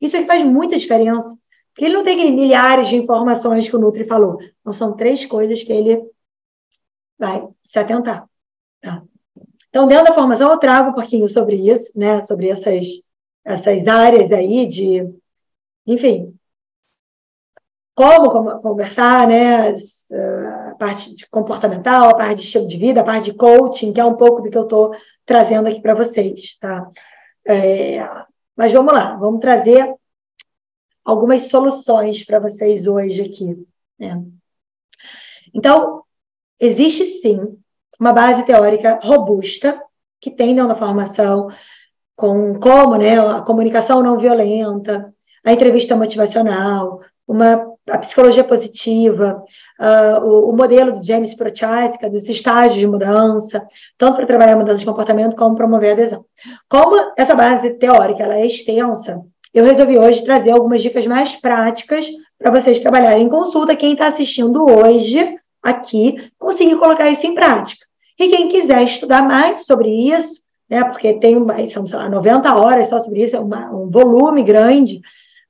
[0.00, 1.36] Isso aqui faz muita diferença.
[1.72, 4.38] Porque ele não tem milhares de informações que o Nutri falou.
[4.60, 6.02] Então, são três coisas que ele
[7.18, 8.26] vai se atentar.
[8.80, 9.02] Tá?
[9.68, 12.22] Então, dentro da formação, eu trago um pouquinho sobre isso, né?
[12.22, 12.86] Sobre essas,
[13.44, 15.06] essas áreas aí de,
[15.86, 16.37] enfim,
[17.98, 19.72] como conversar, né?
[19.72, 24.00] Uh, parte de comportamental, a parte de estilo de vida, a parte de coaching, que
[24.00, 24.94] é um pouco do que eu estou
[25.26, 26.88] trazendo aqui para vocês, tá?
[27.46, 27.98] É,
[28.56, 29.94] mas vamos lá, vamos trazer
[31.04, 33.66] algumas soluções para vocês hoje aqui.
[33.98, 34.22] Né?
[35.54, 36.02] Então,
[36.60, 37.58] existe sim
[37.98, 39.82] uma base teórica robusta
[40.20, 41.48] que tem dentro da formação,
[42.14, 49.42] com como né, a comunicação não violenta, a entrevista motivacional, uma, a psicologia positiva,
[49.80, 53.66] uh, o, o, modelo do James Prochaska, dos estágios de mudança,
[53.96, 56.24] tanto para trabalhar a mudança de comportamento como promover a adesão.
[56.68, 59.22] Como essa base teórica ela é extensa,
[59.52, 62.06] eu resolvi hoje trazer algumas dicas mais práticas
[62.38, 63.74] para vocês trabalharem em consulta.
[63.74, 67.86] Quem está assistindo hoje aqui, conseguir colocar isso em prática.
[68.18, 71.36] E quem quiser estudar mais sobre isso, né, porque tem
[71.68, 75.00] são, sei lá, 90 horas só sobre isso, é uma, um volume grande,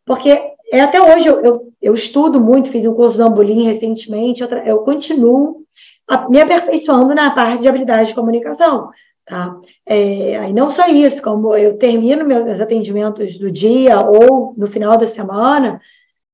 [0.04, 0.40] porque
[0.70, 4.48] é, até hoje eu, eu, eu, estudo muito, fiz um curso do Ambolim recentemente, eu,
[4.48, 5.62] eu continuo
[6.06, 8.90] a, me aperfeiçoando na parte de habilidade de comunicação.
[9.24, 9.60] Tá?
[9.84, 14.96] É, e não só isso, como eu termino meus atendimentos do dia ou no final
[14.96, 15.80] da semana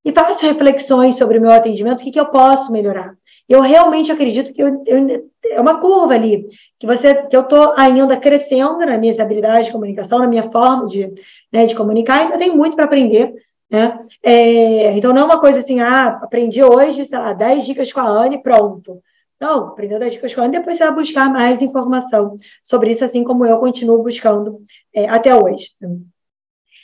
[0.05, 3.17] e faço reflexões sobre o meu atendimento, o que, que eu posso melhorar.
[3.49, 6.47] Eu realmente acredito que eu, eu, é uma curva ali,
[6.79, 10.87] que você, que eu estou ainda crescendo nas minhas habilidades de comunicação, na minha forma
[10.87, 11.13] de,
[11.53, 13.35] né, de comunicar, ainda tem muito para aprender.
[13.71, 13.99] Né?
[14.23, 18.01] É, então, não é uma coisa assim, ah, aprendi hoje, sei lá, 10 dicas com
[18.01, 19.03] a Anne, pronto.
[19.41, 23.05] Não, aprendeu 10 dicas com a Anne, depois você vai buscar mais informação sobre isso,
[23.05, 24.61] assim como eu continuo buscando
[24.95, 25.71] é, até hoje.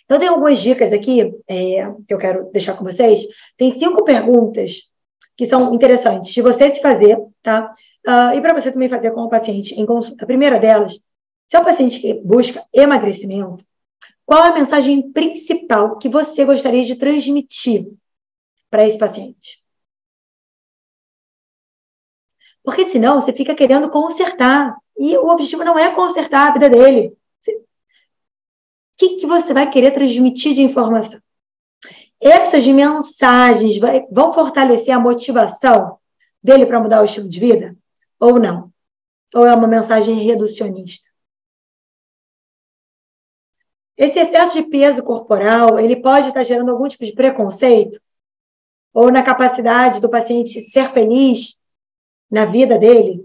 [0.05, 3.21] Então, tem algumas dicas aqui é, que eu quero deixar com vocês.
[3.57, 4.91] Tem cinco perguntas
[5.37, 7.73] que são interessantes de você se fazer, tá?
[8.07, 10.25] Uh, e para você também fazer com o paciente em consulta.
[10.25, 10.99] A primeira delas,
[11.47, 13.65] se é um paciente que busca emagrecimento,
[14.31, 17.93] qual a mensagem principal que você gostaria de transmitir
[18.71, 19.61] para esse paciente?
[22.63, 24.77] Porque senão você fica querendo consertar.
[24.97, 27.09] E o objetivo não é consertar a vida dele.
[27.49, 27.65] O
[28.97, 31.21] que, que você vai querer transmitir de informação?
[32.21, 35.99] essas mensagens vai, vão fortalecer a motivação
[36.41, 37.77] dele para mudar o estilo de vida?
[38.21, 38.73] Ou não?
[39.35, 41.10] Ou é uma mensagem reducionista?
[44.01, 48.01] Esse excesso de peso corporal, ele pode estar gerando algum tipo de preconceito?
[48.95, 51.59] Ou na capacidade do paciente ser feliz
[52.31, 53.23] na vida dele?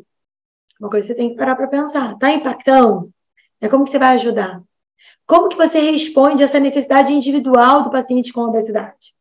[0.77, 2.11] Uma coisa que você tem que parar para pensar.
[2.11, 3.09] Está impactando?
[3.61, 4.61] É como que você vai ajudar?
[5.25, 9.15] Como que você responde essa necessidade individual do paciente com obesidade?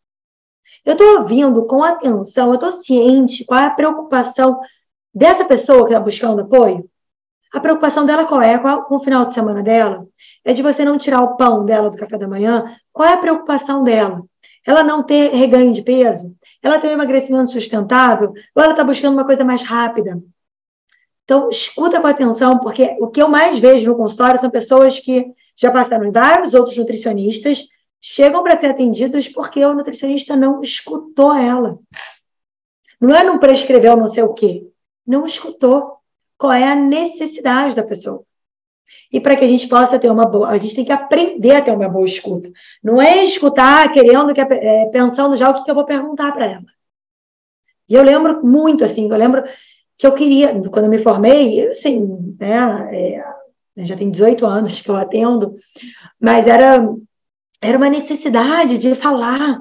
[0.84, 4.58] Eu estou ouvindo com atenção, eu estou ciente qual é a preocupação
[5.14, 6.90] dessa pessoa que está buscando apoio?
[7.54, 8.58] A preocupação dela qual é?
[8.58, 10.04] Qual com o final de semana dela?
[10.44, 12.64] É de você não tirar o pão dela do café da manhã?
[12.92, 14.24] Qual é a preocupação dela?
[14.66, 16.34] Ela não ter reganho de peso?
[16.60, 18.32] Ela tem um emagrecimento sustentável?
[18.56, 20.20] Ou ela está buscando uma coisa mais rápida?
[21.22, 25.24] Então, escuta com atenção, porque o que eu mais vejo no consultório são pessoas que
[25.56, 27.68] já passaram em vários outros nutricionistas,
[28.00, 31.78] chegam para ser atendidos porque o nutricionista não escutou ela.
[33.00, 34.66] Não é não prescreveu não sei o quê.
[35.06, 35.98] Não escutou
[36.38, 38.24] qual é a necessidade da pessoa.
[39.12, 41.62] E para que a gente possa ter uma boa, a gente tem que aprender a
[41.62, 42.50] ter uma boa escuta.
[42.82, 46.64] Não é escutar querendo, é, pensando já o que, que eu vou perguntar para ela.
[47.88, 49.42] E eu lembro muito, assim, eu lembro
[49.96, 53.22] que eu queria, quando eu me formei, assim, né,
[53.76, 55.54] é, já tem 18 anos que eu atendo,
[56.20, 56.88] mas era,
[57.60, 59.60] era uma necessidade de falar,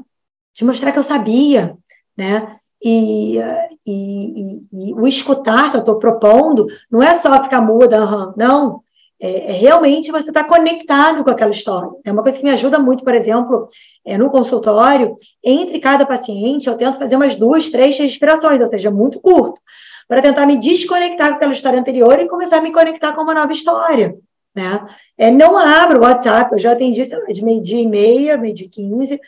[0.54, 1.78] de mostrar que eu sabia,
[2.16, 2.56] né?
[2.84, 3.38] E,
[3.86, 8.84] e, e, o escutar que eu estou propondo não é só ficar muda, uhum, não.
[9.20, 11.90] É, é realmente você estar tá conectado com aquela história.
[12.04, 13.68] É uma coisa que me ajuda muito, por exemplo,
[14.06, 18.92] é, no consultório, entre cada paciente, eu tento fazer umas duas, três respirações, ou seja,
[18.92, 19.60] muito curto
[20.08, 23.34] para tentar me desconectar com aquela história anterior e começar a me conectar com uma
[23.34, 24.16] nova história.
[24.54, 24.86] Né?
[25.18, 28.68] É, não abro o WhatsApp, eu já atendi sei lá, de meio-dia e meia, meio-dia
[28.68, 29.20] e quinze,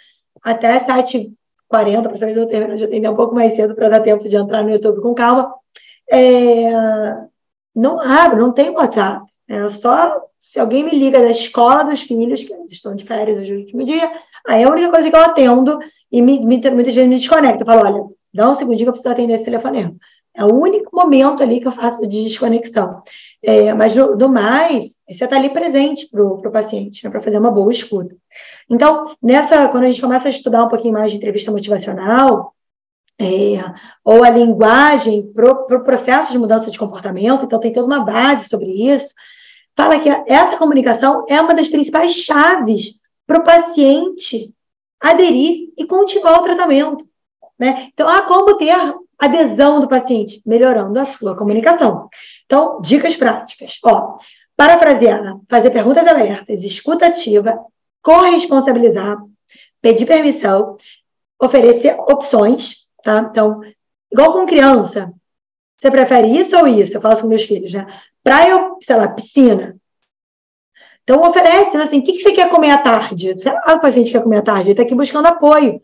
[0.43, 1.33] até sete
[1.67, 4.27] quarenta, para saber se eu termino de atender um pouco mais cedo para dar tempo
[4.27, 5.53] de entrar no YouTube com calma.
[6.11, 6.71] É,
[7.75, 9.25] não abro, não tenho WhatsApp.
[9.47, 13.51] É só se alguém me liga da escola dos filhos, que estão de férias hoje
[13.51, 14.11] no último dia,
[14.47, 15.79] aí é a única coisa que eu atendo
[16.11, 17.63] e me, me, muitas vezes me desconecto.
[17.63, 19.95] Eu falo, olha, dá um segundinho que eu preciso atender esse telefonema.
[20.35, 23.01] É o único momento ali que eu faço de desconexão.
[23.41, 27.51] É, mas, do, mais, você está ali presente para o paciente, né, para fazer uma
[27.51, 28.15] boa escuta.
[28.69, 32.53] Então, nessa, quando a gente começa a estudar um pouquinho mais de entrevista motivacional,
[33.19, 33.63] é,
[34.03, 38.03] ou a linguagem para o pro processo de mudança de comportamento, então tem toda uma
[38.03, 39.13] base sobre isso,
[39.75, 44.53] fala que essa comunicação é uma das principais chaves para o paciente
[44.99, 47.07] aderir e continuar o tratamento.
[47.57, 47.89] Né?
[47.93, 48.75] Então, ah, como ter
[49.19, 52.09] adesão do paciente, melhorando a sua comunicação.
[52.45, 53.77] Então, dicas práticas.
[53.83, 54.17] Ó,
[54.55, 57.59] parafrasear, fazer perguntas abertas, escuta ativa,
[58.01, 59.17] corresponsabilizar,
[59.81, 60.77] pedir permissão,
[61.41, 63.27] oferecer opções, tá?
[63.29, 63.61] Então,
[64.11, 65.11] igual com criança,
[65.77, 66.97] você prefere isso ou isso?
[66.97, 67.85] Eu falo com meus filhos, né?
[68.23, 69.75] Praia ou, sei lá, piscina?
[71.03, 73.31] Então, oferece, né, assim, o que, você quer comer à tarde?
[73.31, 75.79] O paciente quer comer à tarde, ele está aqui buscando apoio.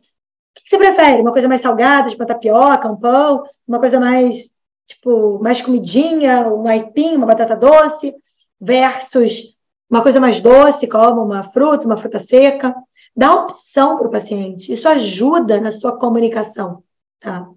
[0.57, 1.21] O que, você prefere?
[1.21, 3.43] Uma coisa mais salgada, tipo uma tapioca, um pão?
[3.67, 4.49] Uma coisa mais,
[4.87, 8.13] tipo, mais comidinha, um aipim, uma batata doce?
[8.59, 9.57] Versus
[9.89, 12.73] uma coisa mais doce, como uma fruta, uma fruta seca.
[13.15, 14.71] Dá opção para o paciente.
[14.71, 16.83] Isso ajuda na sua comunicação,
[17.19, 17.49] tá?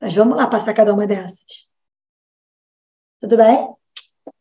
[0.00, 1.68] Mas vamos lá passar cada uma dessas.
[3.20, 3.68] Tudo bem?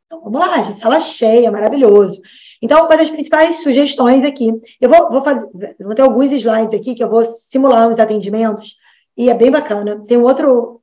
[0.06, 0.80] Então, vamos lá, gente.
[0.80, 2.22] Sala cheia, maravilhoso.
[2.62, 4.51] Então, uma das principais sugestões aqui,
[4.82, 5.47] eu vou, vou fazer,
[5.80, 8.76] vou ter alguns slides aqui que eu vou simular os atendimentos,
[9.18, 10.03] e é bem bacana.
[10.07, 10.82] Tem um outro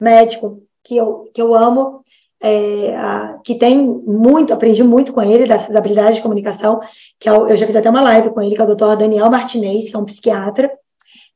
[0.00, 2.02] médico que eu, que eu amo,
[2.40, 6.80] é, a, que tem muito, aprendi muito com ele dessas habilidades de comunicação,
[7.18, 9.30] que é eu já fiz até uma live com ele, que é o doutor Daniel
[9.30, 10.70] Martinez, que é um psiquiatra.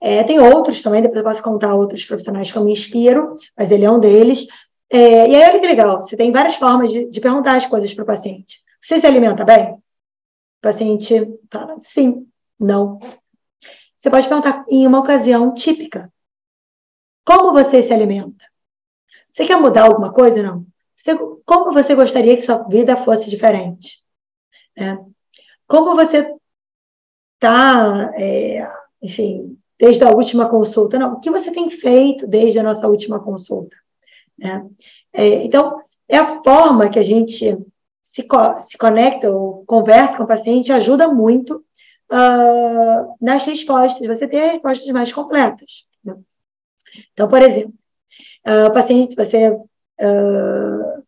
[0.00, 3.70] É, tem outros também, depois eu posso contar outros profissionais que eu me inspiro, mas
[3.70, 4.46] ele é um deles.
[4.90, 7.92] É, e aí, olha que legal, você tem várias formas de, de perguntar as coisas
[7.94, 8.60] para o paciente.
[8.82, 9.74] Você se alimenta bem?
[9.74, 9.80] O
[10.60, 12.28] paciente fala sim,
[12.58, 12.98] não.
[13.96, 16.12] Você pode perguntar em uma ocasião típica.
[17.24, 18.44] Como você se alimenta?
[19.30, 20.42] Você quer mudar alguma coisa?
[20.42, 20.66] Não.
[20.96, 24.02] Você, como você gostaria que sua vida fosse diferente?
[24.76, 24.96] É.
[25.66, 26.34] Como você
[27.34, 28.68] está, é,
[29.00, 30.98] enfim, desde a última consulta?
[30.98, 33.76] Não, o que você tem feito desde a nossa última consulta?
[34.42, 34.62] É.
[35.12, 37.56] É, então, é a forma que a gente
[38.12, 41.64] se, co se conecta ou conversa com o paciente ajuda muito
[42.10, 45.86] uh, nas respostas, você ter respostas mais completas.
[46.04, 46.14] Né?
[47.14, 47.72] Então, por exemplo,
[48.46, 51.02] uh, o paciente, você uh,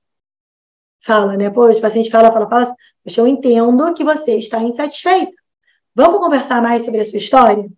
[1.02, 1.50] fala, né?
[1.50, 5.34] Pô, o paciente fala, fala, fala, poxa, eu entendo que você está insatisfeito.
[5.94, 7.70] Vamos conversar mais sobre a sua história?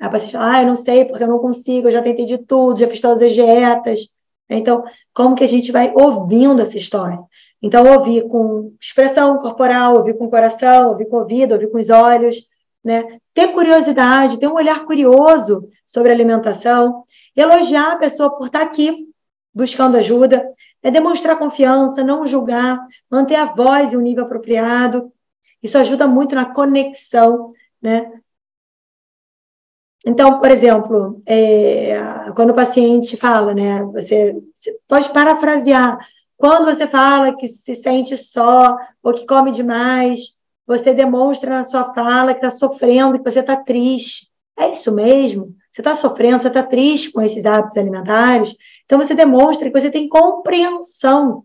[0.00, 2.38] A paciente fala, ah, eu não sei, porque eu não consigo, eu já tentei de
[2.38, 4.12] tudo, já fiz todas as dietas.
[4.50, 4.82] Então,
[5.14, 7.24] como que a gente vai ouvindo essa história?
[7.64, 11.78] Então, ouvir com expressão corporal, ouvir com o coração, ouvir com o ouvido, ouvir com
[11.78, 12.36] os olhos,
[12.84, 13.18] né?
[13.32, 17.04] Ter curiosidade, ter um olhar curioso sobre alimentação,
[17.34, 19.08] elogiar a pessoa por estar aqui
[19.54, 20.46] buscando ajuda,
[20.82, 22.78] é demonstrar confiança, não julgar,
[23.10, 25.10] manter a voz em um nível apropriado.
[25.62, 28.12] Isso ajuda muito na conexão, né?
[30.04, 35.96] Então, por exemplo, é, quando o paciente fala, né, você, você, pode parafrasear.
[36.36, 41.92] Quando você fala que se sente só ou que come demais, você demonstra na sua
[41.94, 44.30] fala que está sofrendo, que você está triste.
[44.56, 45.54] É isso mesmo?
[45.72, 48.56] Você está sofrendo, você está triste com esses hábitos alimentares.
[48.84, 51.44] Então, você demonstra que você tem compreensão,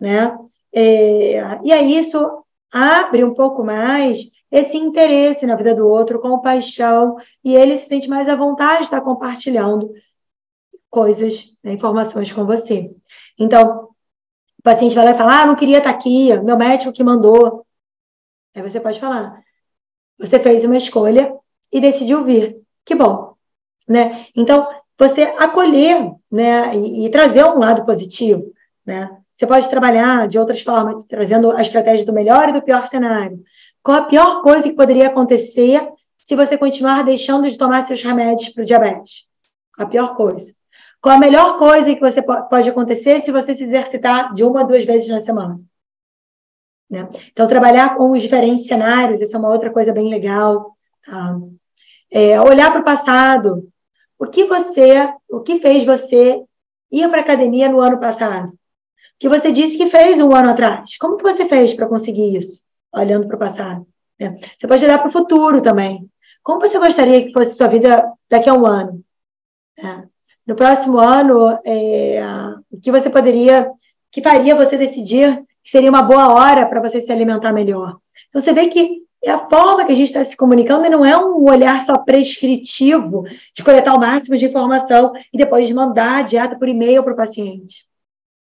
[0.00, 0.36] né?
[0.72, 7.16] É, e aí isso abre um pouco mais esse interesse na vida do outro, compaixão,
[7.44, 9.90] e ele se sente mais à vontade de estar compartilhando
[10.88, 12.90] coisas, né, informações com você.
[13.38, 13.90] Então,
[14.58, 17.66] o paciente vai lá e fala: Ah, não queria estar aqui, meu médico que mandou.
[18.54, 19.42] Aí você pode falar:
[20.18, 21.34] Você fez uma escolha
[21.72, 22.60] e decidiu vir.
[22.84, 23.34] Que bom.
[23.88, 24.26] Né?
[24.34, 24.68] Então,
[24.98, 28.52] você acolher né, e, e trazer um lado positivo.
[28.84, 29.10] Né?
[29.32, 33.42] Você pode trabalhar de outras formas, trazendo a estratégia do melhor e do pior cenário.
[33.82, 38.48] Qual a pior coisa que poderia acontecer se você continuar deixando de tomar seus remédios
[38.48, 39.26] para o diabetes?
[39.76, 40.54] A pior coisa.
[41.06, 44.64] Qual a melhor coisa que você pode acontecer se você se exercitar de uma a
[44.64, 45.60] duas vezes na semana?
[46.90, 47.08] Né?
[47.30, 50.76] Então, trabalhar com os diferentes cenários, isso é uma outra coisa bem legal.
[51.04, 51.38] Tá?
[52.10, 53.72] É, olhar para o passado.
[54.18, 56.42] O que você, o que fez você
[56.90, 58.48] ir para a academia no ano passado?
[58.48, 58.56] O
[59.20, 60.96] que você disse que fez um ano atrás?
[60.98, 62.60] Como que você fez para conseguir isso?
[62.92, 63.86] olhando para o passado.
[64.18, 64.34] Né?
[64.58, 66.10] Você pode olhar para o futuro também.
[66.42, 69.04] Como você gostaria que fosse sua vida daqui a um ano?
[69.78, 70.15] É.
[70.46, 72.20] No próximo ano, é,
[72.70, 73.70] o que você poderia,
[74.12, 77.96] que faria você decidir que seria uma boa hora para você se alimentar melhor?
[78.28, 81.16] Então, você vê que é a forma que a gente está se comunicando não é
[81.18, 86.56] um olhar só prescritivo de coletar o máximo de informação e depois mandar a dieta
[86.56, 87.86] por e-mail para o paciente.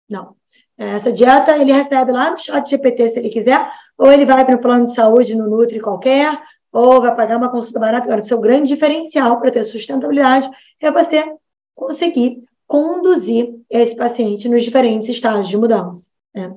[0.08, 0.36] Não.
[0.78, 3.68] Essa dieta ele recebe lá no chat GPT se ele quiser,
[3.98, 6.40] ou ele vai para o plano de saúde no Nutri qualquer,
[6.72, 8.06] ou vai pagar uma consulta barata.
[8.06, 10.48] Agora, o seu grande diferencial para ter sustentabilidade
[10.80, 11.34] é você
[11.80, 16.08] conseguir conduzir esse paciente nos diferentes estágios de mudança.
[16.34, 16.54] Né?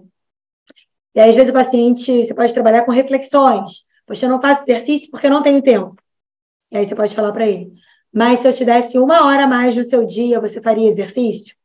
[1.15, 3.85] E aí, às vezes, o paciente, você pode trabalhar com reflexões.
[4.05, 5.95] Poxa, eu não faço exercício porque eu não tenho tempo.
[6.71, 7.71] E aí você pode falar para ele:
[8.11, 11.55] mas se eu te desse uma hora a mais no seu dia, você faria exercício?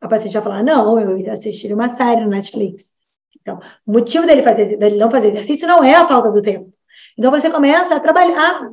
[0.00, 2.94] A paciente vai falar, não, eu iria assistir uma série no Netflix.
[3.40, 6.72] Então, o motivo dele, fazer, dele não fazer exercício não é a falta do tempo.
[7.16, 8.70] Então, você começa a trabalhar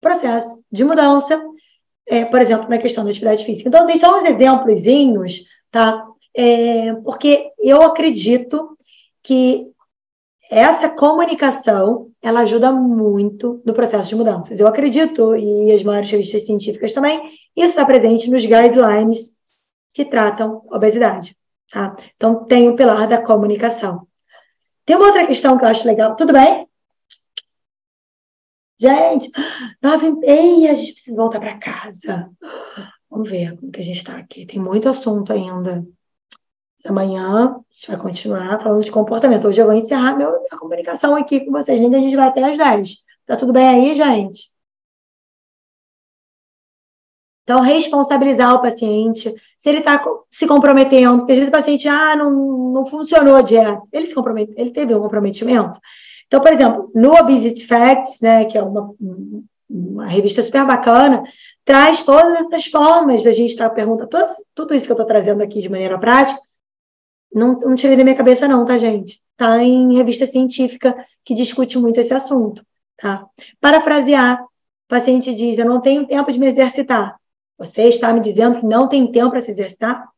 [0.00, 1.42] processo de mudança,
[2.10, 3.68] é, por exemplo, na questão da atividade física.
[3.68, 6.04] Então, tem só uns exemplos, tá?
[6.36, 8.76] É, porque eu acredito
[9.22, 9.68] que
[10.50, 14.58] essa comunicação ela ajuda muito no processo de mudanças.
[14.58, 17.20] Eu acredito, e as maiores revistas científicas também,
[17.56, 19.32] isso está presente nos guidelines
[19.94, 21.36] que tratam obesidade.
[21.70, 21.94] Tá?
[22.16, 24.04] Então, tem o pilar da comunicação.
[24.84, 26.16] Tem uma outra questão que eu acho legal.
[26.16, 26.66] Tudo bem?
[28.80, 29.30] Gente,
[29.82, 32.30] nove e meia, a gente precisa voltar para casa.
[33.10, 34.46] Vamos ver como que a gente está aqui.
[34.46, 35.86] Tem muito assunto ainda.
[36.78, 39.46] Mas amanhã a gente vai continuar falando de comportamento.
[39.46, 42.42] Hoje eu vou encerrar meu, minha comunicação aqui com vocês, que a gente vai até
[42.42, 42.96] às 10.
[43.26, 44.50] Tá tudo bem aí, gente?
[47.42, 52.16] Então, responsabilizar o paciente, se ele está se comprometendo, porque às vezes o paciente, ah,
[52.16, 53.82] não, não funcionou a dieta.
[53.92, 55.78] Ele se compromete, ele teve um comprometimento.
[56.30, 58.94] Então, por exemplo, no Obesity Facts, né, que é uma,
[59.68, 61.24] uma revista super bacana,
[61.64, 64.08] traz todas essas formas da gente estar perguntando,
[64.54, 66.40] tudo, isso que eu estou trazendo aqui de maneira prática,
[67.34, 69.20] não, não tirei da minha cabeça não, tá, gente?
[69.36, 72.64] Tá em revista científica que discute muito esse assunto,
[72.96, 73.26] tá?
[73.60, 74.46] Parafrasear, o
[74.86, 77.18] paciente diz, eu não tenho tempo de me exercitar.
[77.58, 80.08] Você está me dizendo que não tem tempo para se exercitar?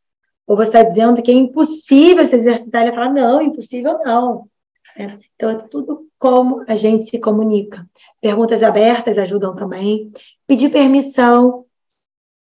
[0.47, 2.83] Ou você está dizendo que é impossível se exercitar?
[2.83, 4.52] Ele fala, não, impossível não.
[4.97, 7.89] É, então, é tudo como a gente se comunica.
[8.21, 10.13] Perguntas abertas ajudam também.
[10.47, 11.67] Pedir permissão.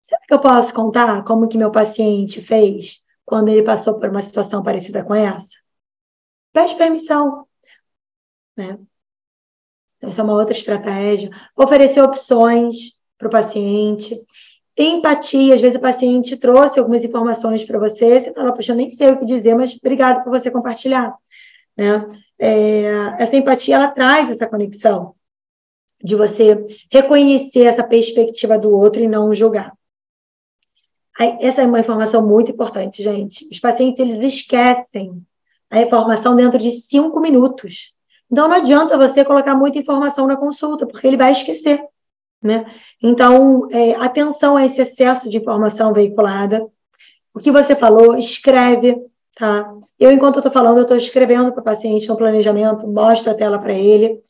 [0.02, 4.22] Será que eu posso contar como que meu paciente fez quando ele passou por uma
[4.22, 5.58] situação parecida com essa?
[6.54, 7.48] Pede permissão.
[8.56, 8.80] Né?
[9.98, 11.30] Então, é uma outra estratégia.
[11.58, 14.22] Oferecer opções para o paciente.
[14.78, 18.90] Empatia, às vezes o paciente trouxe algumas informações para você, você fala, poxa, eu nem
[18.90, 21.16] sei o que dizer, mas obrigado por você compartilhar.
[21.78, 22.06] Né?
[22.38, 22.84] É,
[23.18, 25.16] essa empatia, ela traz essa conexão
[26.04, 29.74] de você reconhecer essa perspectiva do outro e não julgar.
[31.18, 33.48] Essa é uma informação muito importante, gente.
[33.50, 35.26] Os pacientes, eles esquecem
[35.70, 37.94] a informação dentro de cinco minutos.
[38.30, 41.82] Então, não adianta você colocar muita informação na consulta, porque ele vai esquecer,
[42.42, 42.66] né?
[43.02, 46.68] Então, é, atenção a esse excesso de informação veiculada.
[47.34, 48.98] O que você falou, escreve,
[49.36, 49.72] tá?
[50.00, 53.36] Eu, enquanto eu estou falando, eu estou escrevendo para o paciente no planejamento, mostro a
[53.36, 54.22] tela para ele.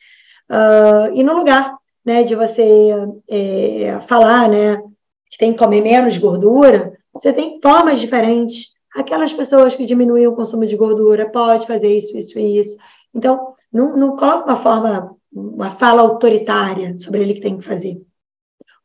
[0.50, 2.90] Uh, e no lugar, né, de você
[3.28, 4.82] é, falar, né,
[5.30, 8.74] que tem que comer menos gordura, você tem formas diferentes.
[8.96, 12.78] Aquelas pessoas que diminuem o consumo de gordura, pode fazer isso, isso e isso.
[13.14, 18.02] Então, não, não coloca uma forma, uma fala autoritária sobre ele que tem que fazer.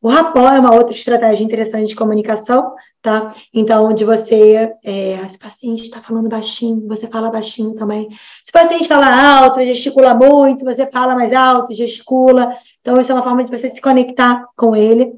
[0.03, 3.35] O rapó é uma outra estratégia interessante de comunicação, tá?
[3.53, 8.09] Então, onde você, é, se o paciente está falando baixinho, você fala baixinho também.
[8.43, 12.51] Se o paciente fala alto, gesticula muito, você fala mais alto, gesticula.
[12.81, 15.13] Então, isso é uma forma de você se conectar com ele.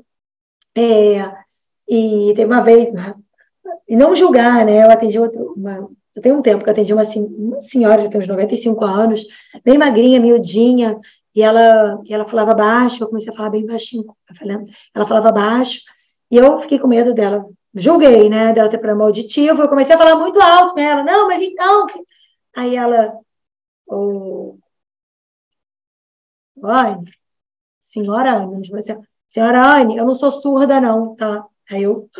[0.76, 1.30] É,
[1.88, 2.92] e tem uma vez,
[3.88, 4.84] e não julgar, né?
[4.84, 8.20] Eu atendi outro, uma, eu tenho um tempo que eu atendi uma, uma senhora, tem
[8.20, 9.24] uns 95 anos,
[9.64, 10.98] bem magrinha, miudinha,
[11.34, 14.04] e ela, e ela falava baixo, eu comecei a falar bem baixinho,
[14.94, 15.80] ela falava baixo,
[16.30, 19.98] e eu fiquei com medo dela, julguei, né, dela ter problema auditivo, eu comecei a
[19.98, 21.86] falar muito alto com ela, não, mas então,
[22.54, 23.18] aí ela,
[23.86, 24.58] oh,
[26.62, 27.10] Anne,
[27.80, 32.10] senhora Anne, você, senhora Anne, eu não sou surda não, tá, aí eu,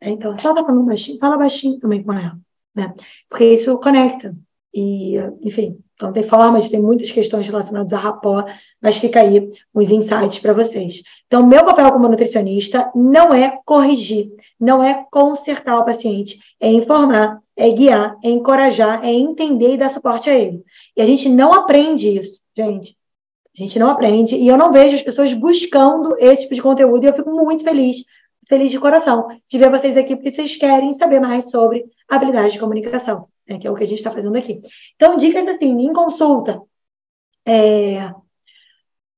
[0.00, 2.36] então, fala baixinho, fala baixinho também com ela,
[2.74, 2.92] né,
[3.28, 4.36] porque isso conecta,
[4.74, 8.44] e, enfim, então, tem formas, tem muitas questões relacionadas a rapó,
[8.82, 11.02] mas fica aí os insights para vocês.
[11.26, 17.40] Então, meu papel como nutricionista não é corrigir, não é consertar o paciente, é informar,
[17.56, 20.64] é guiar, é encorajar, é entender e dar suporte a ele.
[20.96, 22.96] E a gente não aprende isso, gente.
[23.56, 27.04] A gente não aprende, e eu não vejo as pessoas buscando esse tipo de conteúdo,
[27.04, 27.98] e eu fico muito feliz,
[28.48, 32.58] feliz de coração, de ver vocês aqui, porque vocês querem saber mais sobre habilidade de
[32.58, 34.60] comunicação né, que é o que a gente está fazendo aqui.
[34.94, 36.60] Então, dicas assim, em consulta.
[37.46, 38.12] É...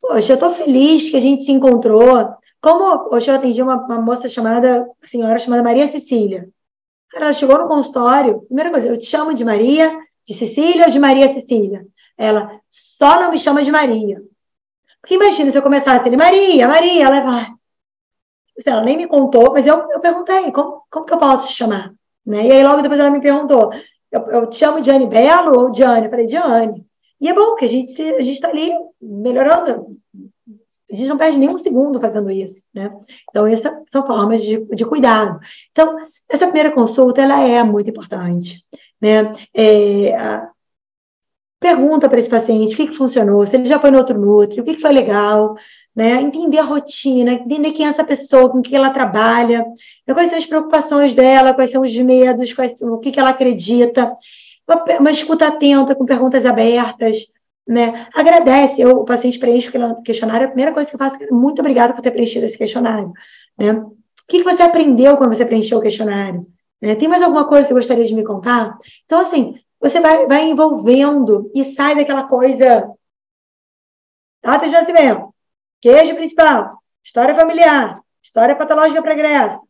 [0.01, 2.35] Poxa, eu estou feliz que a gente se encontrou.
[2.61, 6.49] Como hoje eu atendi uma, uma moça chamada, uma senhora chamada Maria Cecília.
[7.15, 9.97] Ela chegou no consultório, primeira coisa, eu te chamo de Maria,
[10.27, 11.87] de Cecília ou de Maria Cecília?
[12.19, 14.23] Ela, só não me chama de Maria.
[15.01, 17.47] Porque imagina se eu começasse ele, Maria, Maria, ela vai.
[18.65, 21.93] Ela nem me contou, mas eu, eu perguntei, como, como que eu posso chamar?
[22.25, 22.47] Né?
[22.47, 23.71] E aí logo depois ela me perguntou,
[24.17, 26.07] eu, eu te chamo Diane Belo ou Diane?
[26.07, 26.87] Eu falei, Diane.
[27.21, 29.97] E é bom que a gente a gente está ali melhorando,
[30.91, 32.95] A gente não perde nenhum segundo fazendo isso, né?
[33.31, 35.41] Então, essas são formas de, de cuidado.
[35.73, 35.97] Então,
[36.29, 38.65] essa primeira consulta, ela é muito importante,
[39.01, 39.33] né?
[39.55, 40.51] É, a,
[41.59, 44.61] pergunta para esse paciente o que, que funcionou, se ele já foi no outro Nutri,
[44.61, 45.57] o que, que foi legal,
[45.97, 46.21] né?
[46.21, 49.65] Entender a rotina, entender quem é essa pessoa, com que ela trabalha,
[50.07, 54.13] quais são as preocupações dela, quais são os medos, quais, o que, que ela acredita.
[54.69, 57.27] Uma, uma escuta atenta, com perguntas abertas,
[57.67, 58.07] né?
[58.15, 61.61] Agradece, eu, o paciente preenche o questionário, a primeira coisa que eu faço é muito
[61.61, 63.13] obrigada por ter preenchido esse questionário,
[63.59, 63.73] né?
[63.73, 66.47] O que, que você aprendeu quando você preencheu o questionário?
[66.83, 66.97] Né?
[66.97, 68.77] Tem mais alguma coisa que você gostaria de me contar?
[69.05, 72.91] Então, assim, você vai, vai envolvendo e sai daquela coisa.
[74.43, 75.33] Data de nascimento,
[75.81, 79.61] queijo principal, história familiar, história patológica pregressa.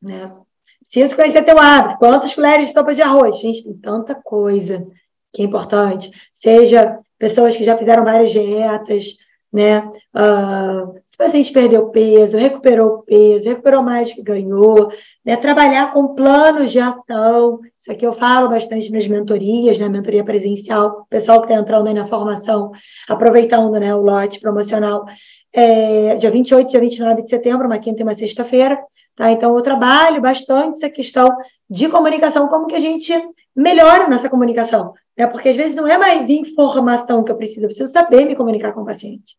[0.00, 0.32] Né?
[0.80, 1.98] Preciso conhecer teu hábito.
[1.98, 3.38] Quantas colheres de sopa de arroz?
[3.38, 4.86] Gente, tem tanta coisa
[5.32, 6.10] que é importante.
[6.32, 9.16] Seja pessoas que já fizeram várias dietas,
[9.52, 9.80] né?
[10.14, 14.92] Uh, se o paciente perdeu peso, recuperou peso, recuperou mais que ganhou,
[15.24, 15.36] né?
[15.36, 17.58] Trabalhar com planos de ação.
[17.78, 19.92] Isso aqui eu falo bastante nas mentorias, na né?
[19.92, 22.70] mentoria presencial, pessoal que está entrando aí na formação,
[23.08, 25.04] aproveitando né, o lote promocional.
[25.52, 28.78] É, dia 28, dia 29 de setembro, uma quinta e uma sexta-feira.
[29.16, 29.32] Tá?
[29.32, 31.36] Então, eu trabalho bastante essa questão
[31.68, 33.12] de comunicação, como que a gente
[33.54, 34.94] melhora a nossa comunicação.
[35.20, 35.26] Né?
[35.26, 38.72] Porque às vezes não é mais informação que eu preciso, eu preciso saber me comunicar
[38.72, 39.36] com o paciente.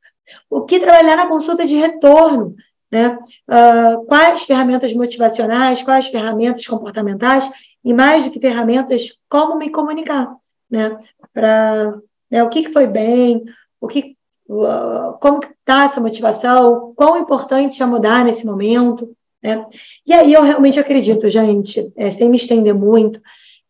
[0.47, 2.55] O que trabalhar na consulta de retorno?
[2.91, 3.17] Né?
[3.49, 7.49] Uh, quais ferramentas motivacionais, quais ferramentas comportamentais,
[7.83, 10.31] e mais do que ferramentas, como me comunicar.
[10.69, 10.99] Né?
[11.33, 11.97] Para
[12.29, 13.43] né, o que, que foi bem,
[13.79, 14.15] o que,
[14.49, 19.17] uh, como está essa motivação, quão importante é mudar nesse momento.
[19.41, 19.65] Né?
[20.05, 23.19] E aí eu realmente acredito, gente, é, sem me estender muito,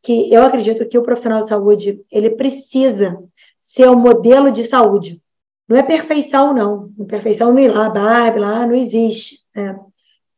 [0.02, 3.18] que eu acredito que o profissional de saúde ele precisa
[3.60, 5.22] ser um modelo de saúde.
[5.68, 6.91] Não é perfeição, não.
[7.07, 9.40] Perfeição não ir lá, Barbie, lá não existe.
[9.56, 9.80] Né?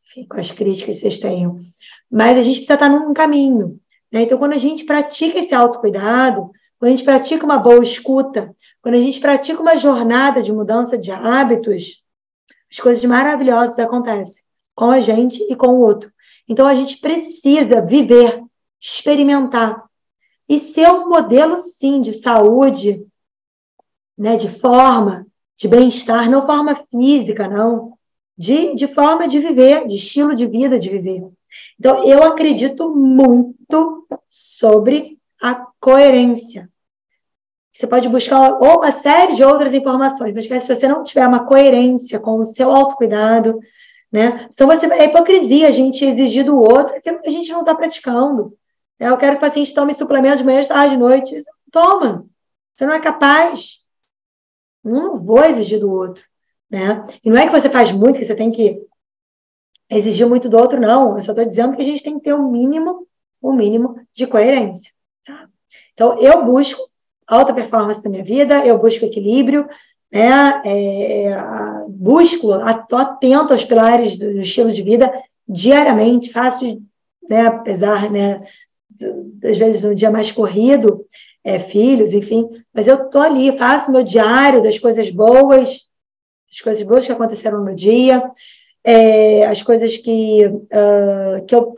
[0.06, 1.58] Enfim, com as críticas que vocês tenham.
[2.12, 3.80] Mas a gente precisa estar num caminho.
[4.12, 4.22] Né?
[4.22, 8.96] Então, quando a gente pratica esse autocuidado, quando a gente pratica uma boa escuta, quando
[8.96, 12.04] a gente pratica uma jornada de mudança de hábitos,
[12.72, 14.44] as coisas maravilhosas acontecem
[14.76, 16.12] com a gente e com o outro.
[16.48, 18.40] Então, a gente precisa viver,
[18.84, 19.82] experimentar
[20.48, 23.06] e ser um modelo, sim, de saúde,
[24.18, 25.26] né, de forma,
[25.58, 27.94] de bem-estar, não forma física, não,
[28.38, 31.26] de, de forma de viver, de estilo de vida de viver.
[31.80, 36.70] Então, eu acredito muito sobre a coerência.
[37.72, 42.20] Você pode buscar uma série de outras informações, mas se você não tiver uma coerência
[42.20, 43.60] com o seu autocuidado,
[44.12, 44.48] né?
[44.54, 48.56] Então, você, é hipocrisia a gente exigir do outro que a gente não está praticando.
[49.04, 51.44] É, eu quero que o paciente tome suplementos de manhã, tarde, de noite.
[51.70, 52.26] Toma.
[52.74, 53.80] Você não é capaz.
[54.82, 56.24] Não vou exigir do outro.
[56.70, 57.04] Né?
[57.22, 58.82] E não é que você faz muito, que você tem que
[59.90, 61.16] exigir muito do outro, não.
[61.18, 63.06] Eu só estou dizendo que a gente tem que ter um mínimo,
[63.42, 64.94] um mínimo de coerência.
[65.26, 65.50] Tá?
[65.94, 66.90] Então, eu busco
[67.28, 69.68] alta performance na minha vida, eu busco equilíbrio,
[70.10, 70.62] né?
[70.64, 71.38] É, é
[71.90, 75.12] busco, estou atento aos pilares do, do, estilo de vida
[75.46, 76.82] diariamente, faço,
[77.30, 78.42] né, apesar, né,
[79.44, 81.06] às vezes um dia mais corrido,
[81.44, 85.82] é, filhos, enfim, mas eu estou ali, faço meu diário das coisas boas,
[86.50, 88.24] as coisas boas que aconteceram no dia,
[88.84, 91.74] é, as coisas que, uh, que eu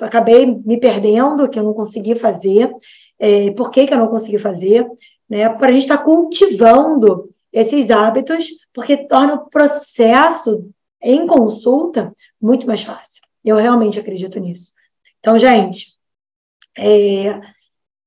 [0.00, 2.70] acabei me perdendo, que eu não consegui fazer,
[3.18, 4.86] é, por que, que eu não consegui fazer,
[5.28, 10.68] né, para a gente estar tá cultivando esses hábitos, porque torna o processo
[11.02, 13.22] em consulta muito mais fácil.
[13.44, 14.72] Eu realmente acredito nisso.
[15.20, 15.97] Então, gente,
[16.78, 17.40] é,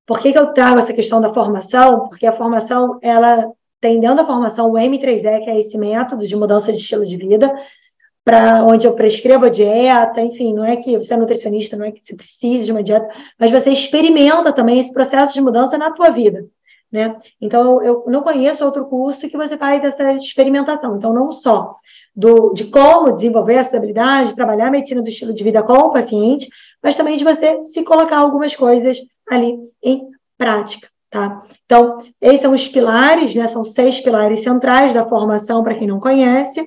[0.05, 2.07] por que, que eu trago essa questão da formação?
[2.07, 6.35] Porque a formação, ela tem dentro da formação o M3E, que é esse método de
[6.35, 7.53] mudança de estilo de vida,
[8.23, 11.91] para onde eu prescrevo a dieta, enfim, não é que você é nutricionista, não é
[11.91, 13.07] que você precise de uma dieta,
[13.39, 16.45] mas você experimenta também esse processo de mudança na tua vida.
[16.91, 17.15] Né?
[17.39, 20.97] Então, eu não conheço outro curso que você faz essa experimentação.
[20.97, 21.75] Então, não só
[22.15, 25.91] do, de como desenvolver essa habilidade, trabalhar a medicina do estilo de vida com o
[25.91, 26.49] paciente,
[26.83, 28.97] mas também de você se colocar algumas coisas
[29.29, 30.07] ali em
[30.37, 30.89] prática.
[31.09, 31.41] Tá?
[31.65, 33.47] Então, esses são os pilares, né?
[33.47, 36.65] São seis pilares centrais da formação, para quem não conhece.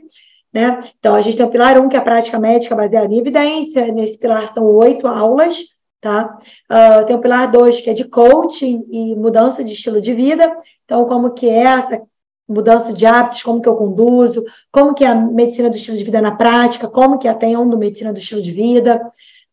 [0.53, 0.79] Né?
[0.99, 3.19] Então, a gente tem o pilar 1, um, que é a prática médica baseada em
[3.19, 3.91] evidência.
[3.91, 5.57] Nesse pilar são oito aulas,
[6.05, 6.37] tá?
[6.71, 10.55] Uh, tem o pilar 2, que é de coaching e mudança de estilo de vida.
[10.85, 12.03] Então, como que é essa
[12.47, 16.05] mudança de hábitos, como que eu conduzo, como que é a medicina do estilo de
[16.05, 19.01] vida na prática, como que atendo medicina do estilo de vida.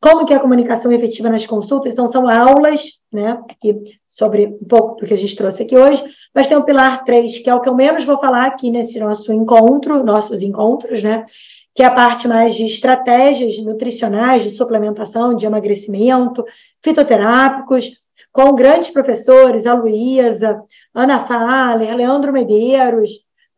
[0.02, 4.68] como que é a comunicação efetiva nas consultas, então são aulas, né, aqui sobre um
[4.68, 6.04] pouco do que a gente trouxe aqui hoje,
[6.34, 9.00] mas tem o pilar 3, que é o que eu menos vou falar aqui nesse
[9.00, 11.24] nosso encontro, nossos encontros, né,
[11.74, 16.44] que é a parte mais de estratégias nutricionais, de suplementação, de emagrecimento,
[16.84, 20.62] fitoterápicos, com grandes professores, a Luísa,
[20.94, 23.10] Ana Faller, Leandro Medeiros,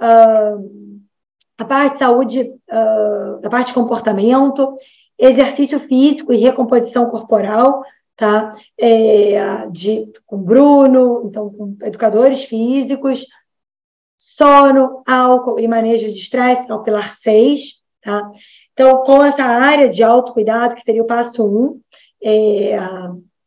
[0.01, 0.93] uh,
[1.57, 2.41] a parte de saúde,
[2.71, 4.75] uh, a parte de comportamento,
[5.17, 7.83] exercício físico e recomposição corporal,
[8.15, 8.51] tá?
[8.77, 13.25] É, de, com Bruno, então, com educadores físicos,
[14.17, 18.31] sono, álcool e manejo de estresse, que é o pilar 6, tá?
[18.73, 21.81] Então, com essa área de autocuidado, que seria o passo 1, um,
[22.23, 22.75] é,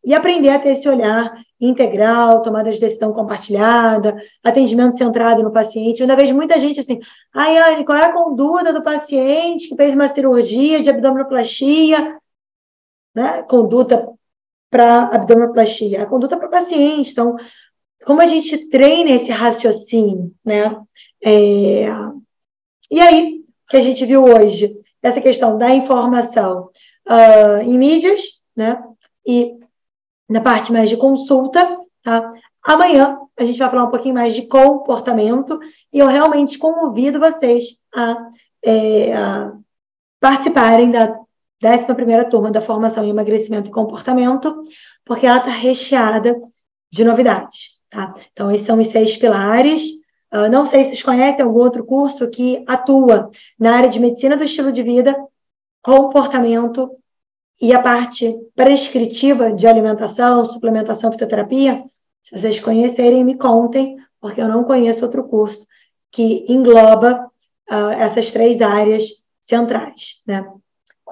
[0.05, 6.01] e aprender a ter esse olhar integral, tomada de decisão compartilhada, atendimento centrado no paciente.
[6.01, 7.01] Eu ainda vejo muita gente assim,
[7.35, 12.19] ai, Anne, qual é a conduta do paciente que fez uma cirurgia de abdominoplastia?
[13.15, 13.43] Né?
[13.45, 14.09] Conduta
[14.71, 17.11] para abdominoplastia, a conduta para o paciente.
[17.11, 17.37] Então,
[18.05, 20.77] como a gente treina esse raciocínio, né?
[21.25, 21.87] É...
[22.91, 26.69] E aí, que a gente viu hoje, essa questão da informação
[27.09, 28.83] uh, em mídias, né?
[29.27, 29.59] E
[30.29, 32.33] na parte mais de consulta, tá?
[32.63, 35.61] Amanhã a gente vai falar um pouquinho mais de comportamento
[35.93, 38.17] e eu realmente convido vocês a,
[38.65, 39.53] é, a
[40.19, 41.17] participarem da
[41.63, 44.63] 11 turma da formação em emagrecimento e comportamento,
[45.05, 46.35] porque ela está recheada
[46.91, 47.77] de novidades.
[47.89, 48.15] Tá?
[48.33, 49.83] Então, esses são os seis pilares.
[50.33, 54.37] Uh, não sei se vocês conhecem algum outro curso que atua na área de medicina
[54.37, 55.17] do estilo de vida,
[55.83, 56.91] comportamento
[57.61, 61.85] e a parte prescritiva de alimentação, suplementação, fitoterapia,
[62.23, 65.67] se vocês conhecerem, me contem, porque eu não conheço outro curso
[66.11, 67.31] que engloba
[67.71, 69.05] uh, essas três áreas
[69.41, 70.45] centrais, né?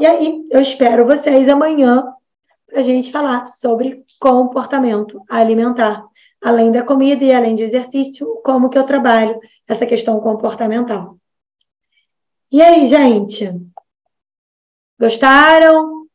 [0.01, 2.05] E aí, eu espero vocês amanhã
[2.75, 6.05] para a gente falar sobre comportamento alimentar,
[6.43, 11.17] além da comida e além de exercício, como que eu trabalho essa questão comportamental.
[12.51, 13.49] E aí, gente?
[14.99, 16.09] Gostaram?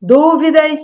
[0.00, 0.80] Dúvidas?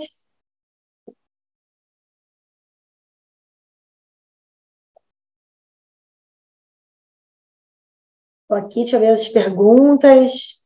[8.43, 10.56] Estou aqui, deixa eu ver as perguntas.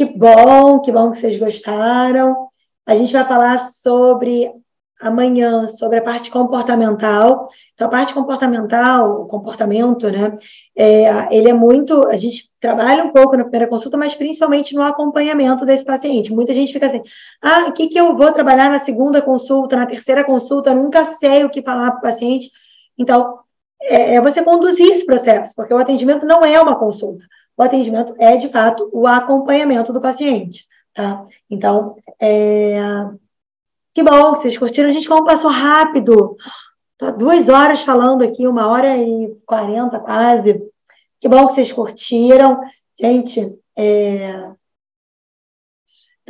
[0.00, 2.48] Que bom, que bom que vocês gostaram.
[2.86, 4.50] A gente vai falar sobre
[4.98, 7.46] amanhã sobre a parte comportamental.
[7.74, 10.34] Então, a parte comportamental, o comportamento, né?
[10.74, 12.06] É, ele é muito.
[12.06, 16.32] A gente trabalha um pouco na primeira consulta, mas principalmente no acompanhamento desse paciente.
[16.32, 17.02] Muita gente fica assim:
[17.42, 20.70] ah, o que, que eu vou trabalhar na segunda consulta, na terceira consulta?
[20.70, 22.50] Eu nunca sei o que falar para o paciente.
[22.96, 23.40] Então,
[23.82, 27.22] é, é você conduzir esse processo, porque o atendimento não é uma consulta.
[27.60, 30.66] O atendimento é, de fato, o acompanhamento do paciente.
[30.94, 31.26] Tá?
[31.50, 32.80] Então, é,
[33.92, 34.90] que bom que vocês curtiram.
[34.90, 36.38] Gente, como passou rápido.
[36.96, 40.58] Tô duas horas falando aqui, uma hora e quarenta quase.
[41.18, 42.58] Que bom que vocês curtiram.
[42.98, 44.52] Gente, é...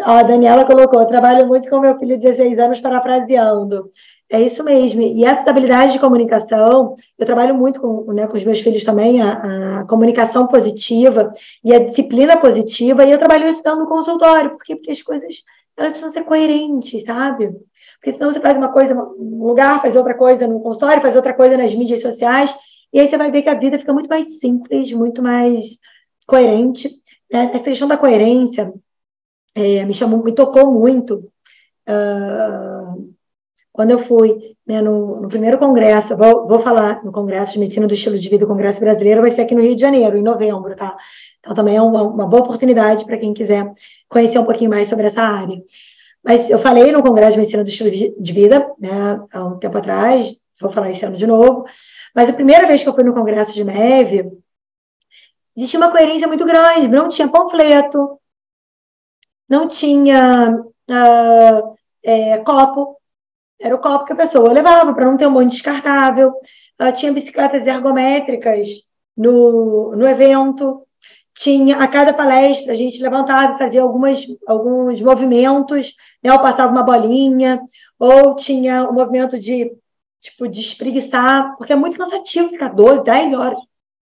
[0.00, 3.88] a Daniela colocou, trabalho muito com meu filho de 16 anos parafraseando.
[4.32, 5.02] É isso mesmo.
[5.02, 9.20] E essa habilidade de comunicação, eu trabalho muito com, né, com os meus filhos também,
[9.20, 11.32] a, a, comunicação positiva
[11.64, 15.34] e a disciplina positiva, e eu trabalho isso dando no consultório, porque, porque as coisas
[15.76, 17.50] elas precisam ser coerentes, sabe?
[17.94, 21.34] Porque senão você faz uma coisa num lugar, faz outra coisa no consultório, faz outra
[21.34, 22.54] coisa nas mídias sociais,
[22.92, 25.78] e aí você vai ver que a vida fica muito mais simples, muito mais
[26.24, 26.88] coerente.
[27.32, 27.50] Né?
[27.52, 28.72] Essa questão da coerência
[29.54, 31.32] é, me chamou, me tocou muito.
[31.88, 33.10] Uh,
[33.72, 37.86] quando eu fui né, no, no, primeiro congresso, vou, vou, falar no Congresso de Medicina
[37.86, 40.22] do Estilo de Vida, o Congresso Brasileiro, vai ser aqui no Rio de Janeiro, em
[40.22, 40.96] novembro, tá?
[41.38, 43.72] Então, também é uma, uma boa oportunidade para quem quiser
[44.08, 45.62] conhecer um pouquinho mais sobre essa área.
[46.22, 49.78] Mas eu falei no Congresso de Medicina do Estilo de Vida, né, há um tempo
[49.78, 51.64] atrás, vou falar esse ano de novo,
[52.14, 54.30] mas a primeira vez que eu fui no Congresso de Neve,
[55.56, 58.20] existia uma coerência muito grande, não tinha panfleto,
[59.48, 62.99] não tinha uh, é, copo,
[63.60, 67.12] era o copo que a pessoa levava para não ter um monte descartável, uh, tinha
[67.12, 68.68] bicicletas ergométricas
[69.16, 70.86] no, no evento,
[71.34, 76.32] tinha a cada palestra a gente levantava e fazia algumas, alguns movimentos, né?
[76.32, 77.60] ou passava uma bolinha,
[77.98, 79.70] ou tinha o um movimento de
[80.20, 83.58] tipo de espreguiçar, porque é muito cansativo ficar 12, 10 horas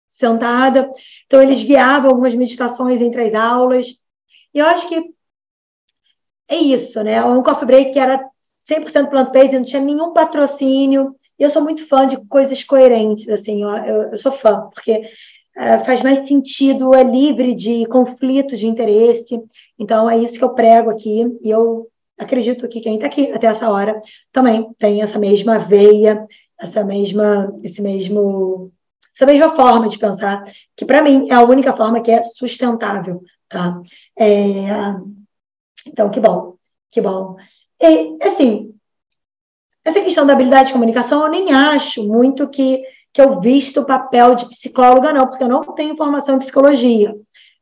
[0.08, 0.90] sentada.
[1.26, 3.86] Então eles guiavam algumas meditações entre as aulas.
[4.52, 5.14] E eu acho que
[6.48, 7.22] é isso, né?
[7.24, 8.24] Um coffee break que era
[8.68, 11.16] 100% plant-based, não tinha nenhum patrocínio.
[11.38, 14.98] E eu sou muito fã de coisas coerentes, assim, eu, eu, eu sou fã, porque
[15.56, 19.40] uh, faz mais sentido, é livre de conflito de interesse.
[19.78, 21.86] Então, é isso que eu prego aqui, e eu
[22.18, 24.00] acredito que quem está aqui até essa hora
[24.32, 26.26] também tem essa mesma veia,
[26.60, 28.72] essa mesma, esse mesmo,
[29.14, 30.42] essa mesma forma de pensar,
[30.76, 33.80] que para mim é a única forma que é sustentável, tá?
[34.18, 34.66] É,
[35.86, 36.56] então, que bom,
[36.90, 37.36] que bom.
[37.80, 38.74] E, assim,
[39.84, 42.82] essa questão da habilidade de comunicação, eu nem acho muito que,
[43.12, 47.14] que eu visto o papel de psicóloga, não, porque eu não tenho formação em psicologia,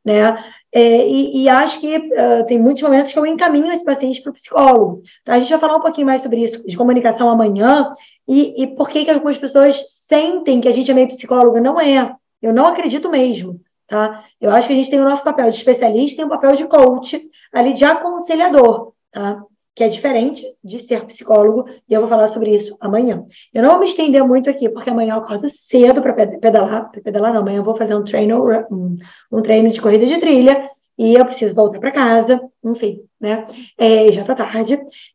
[0.03, 0.37] né?
[0.71, 4.31] É, e, e, acho que uh, tem muitos momentos que eu encaminho esse paciente para
[4.31, 5.01] o psicólogo.
[5.23, 5.33] Tá?
[5.33, 7.91] A gente vai falar um pouquinho mais sobre isso, de comunicação amanhã,
[8.27, 11.61] e, e por que, que algumas pessoas sentem que a gente é meio psicóloga.
[11.61, 12.13] Não é.
[12.41, 13.61] Eu não acredito mesmo.
[13.87, 14.23] Tá?
[14.39, 16.65] Eu acho que a gente tem o nosso papel de especialista e o papel de
[16.65, 19.41] coach, ali de aconselhador, tá?
[19.77, 23.23] Que é diferente de ser psicólogo, e eu vou falar sobre isso amanhã.
[23.53, 26.99] Eu não vou me estender muito aqui, porque amanhã eu acordo cedo para pedalar, para
[26.99, 28.97] pedalar não, amanhã eu vou fazer um treino, um,
[29.31, 30.67] um treino de corrida de trilha,
[30.97, 33.45] e eu preciso voltar para casa, enfim, né?
[33.77, 34.73] É, já está tarde.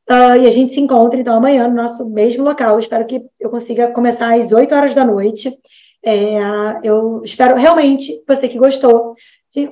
[0.08, 2.78] Uh, e a gente se encontra, então, amanhã no nosso mesmo local.
[2.78, 5.52] Espero que eu consiga começar às 8 horas da noite.
[6.04, 6.38] É,
[6.84, 9.14] eu espero realmente, você que gostou,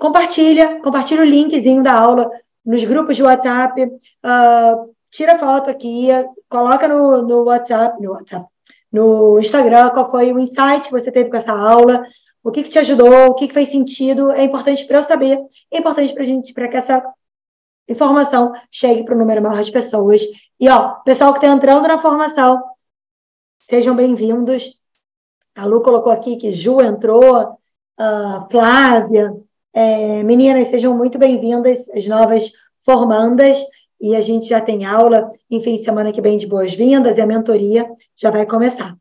[0.00, 2.28] compartilha, compartilha o linkzinho da aula
[2.64, 6.08] nos grupos de WhatsApp, uh, tira foto aqui,
[6.48, 8.46] coloca no, no WhatsApp, no WhatsApp,
[8.92, 12.04] no Instagram, qual foi o insight que você teve com essa aula,
[12.42, 15.38] o que, que te ajudou, o que, que fez sentido, é importante para eu saber,
[15.70, 17.02] é importante para a gente, para que essa
[17.88, 20.22] informação chegue para o número maior de pessoas.
[20.58, 22.62] E, ó, pessoal que está entrando na formação,
[23.58, 24.78] sejam bem-vindos.
[25.54, 29.34] A Lu colocou aqui que Ju entrou, uh, Flávia,
[29.72, 32.50] é, meninas, sejam muito bem-vindas, as novas
[32.84, 33.58] formandas,
[34.00, 37.88] e a gente já tem aula, enfim, semana que vem de boas-vindas, e a mentoria
[38.16, 38.96] já vai começar.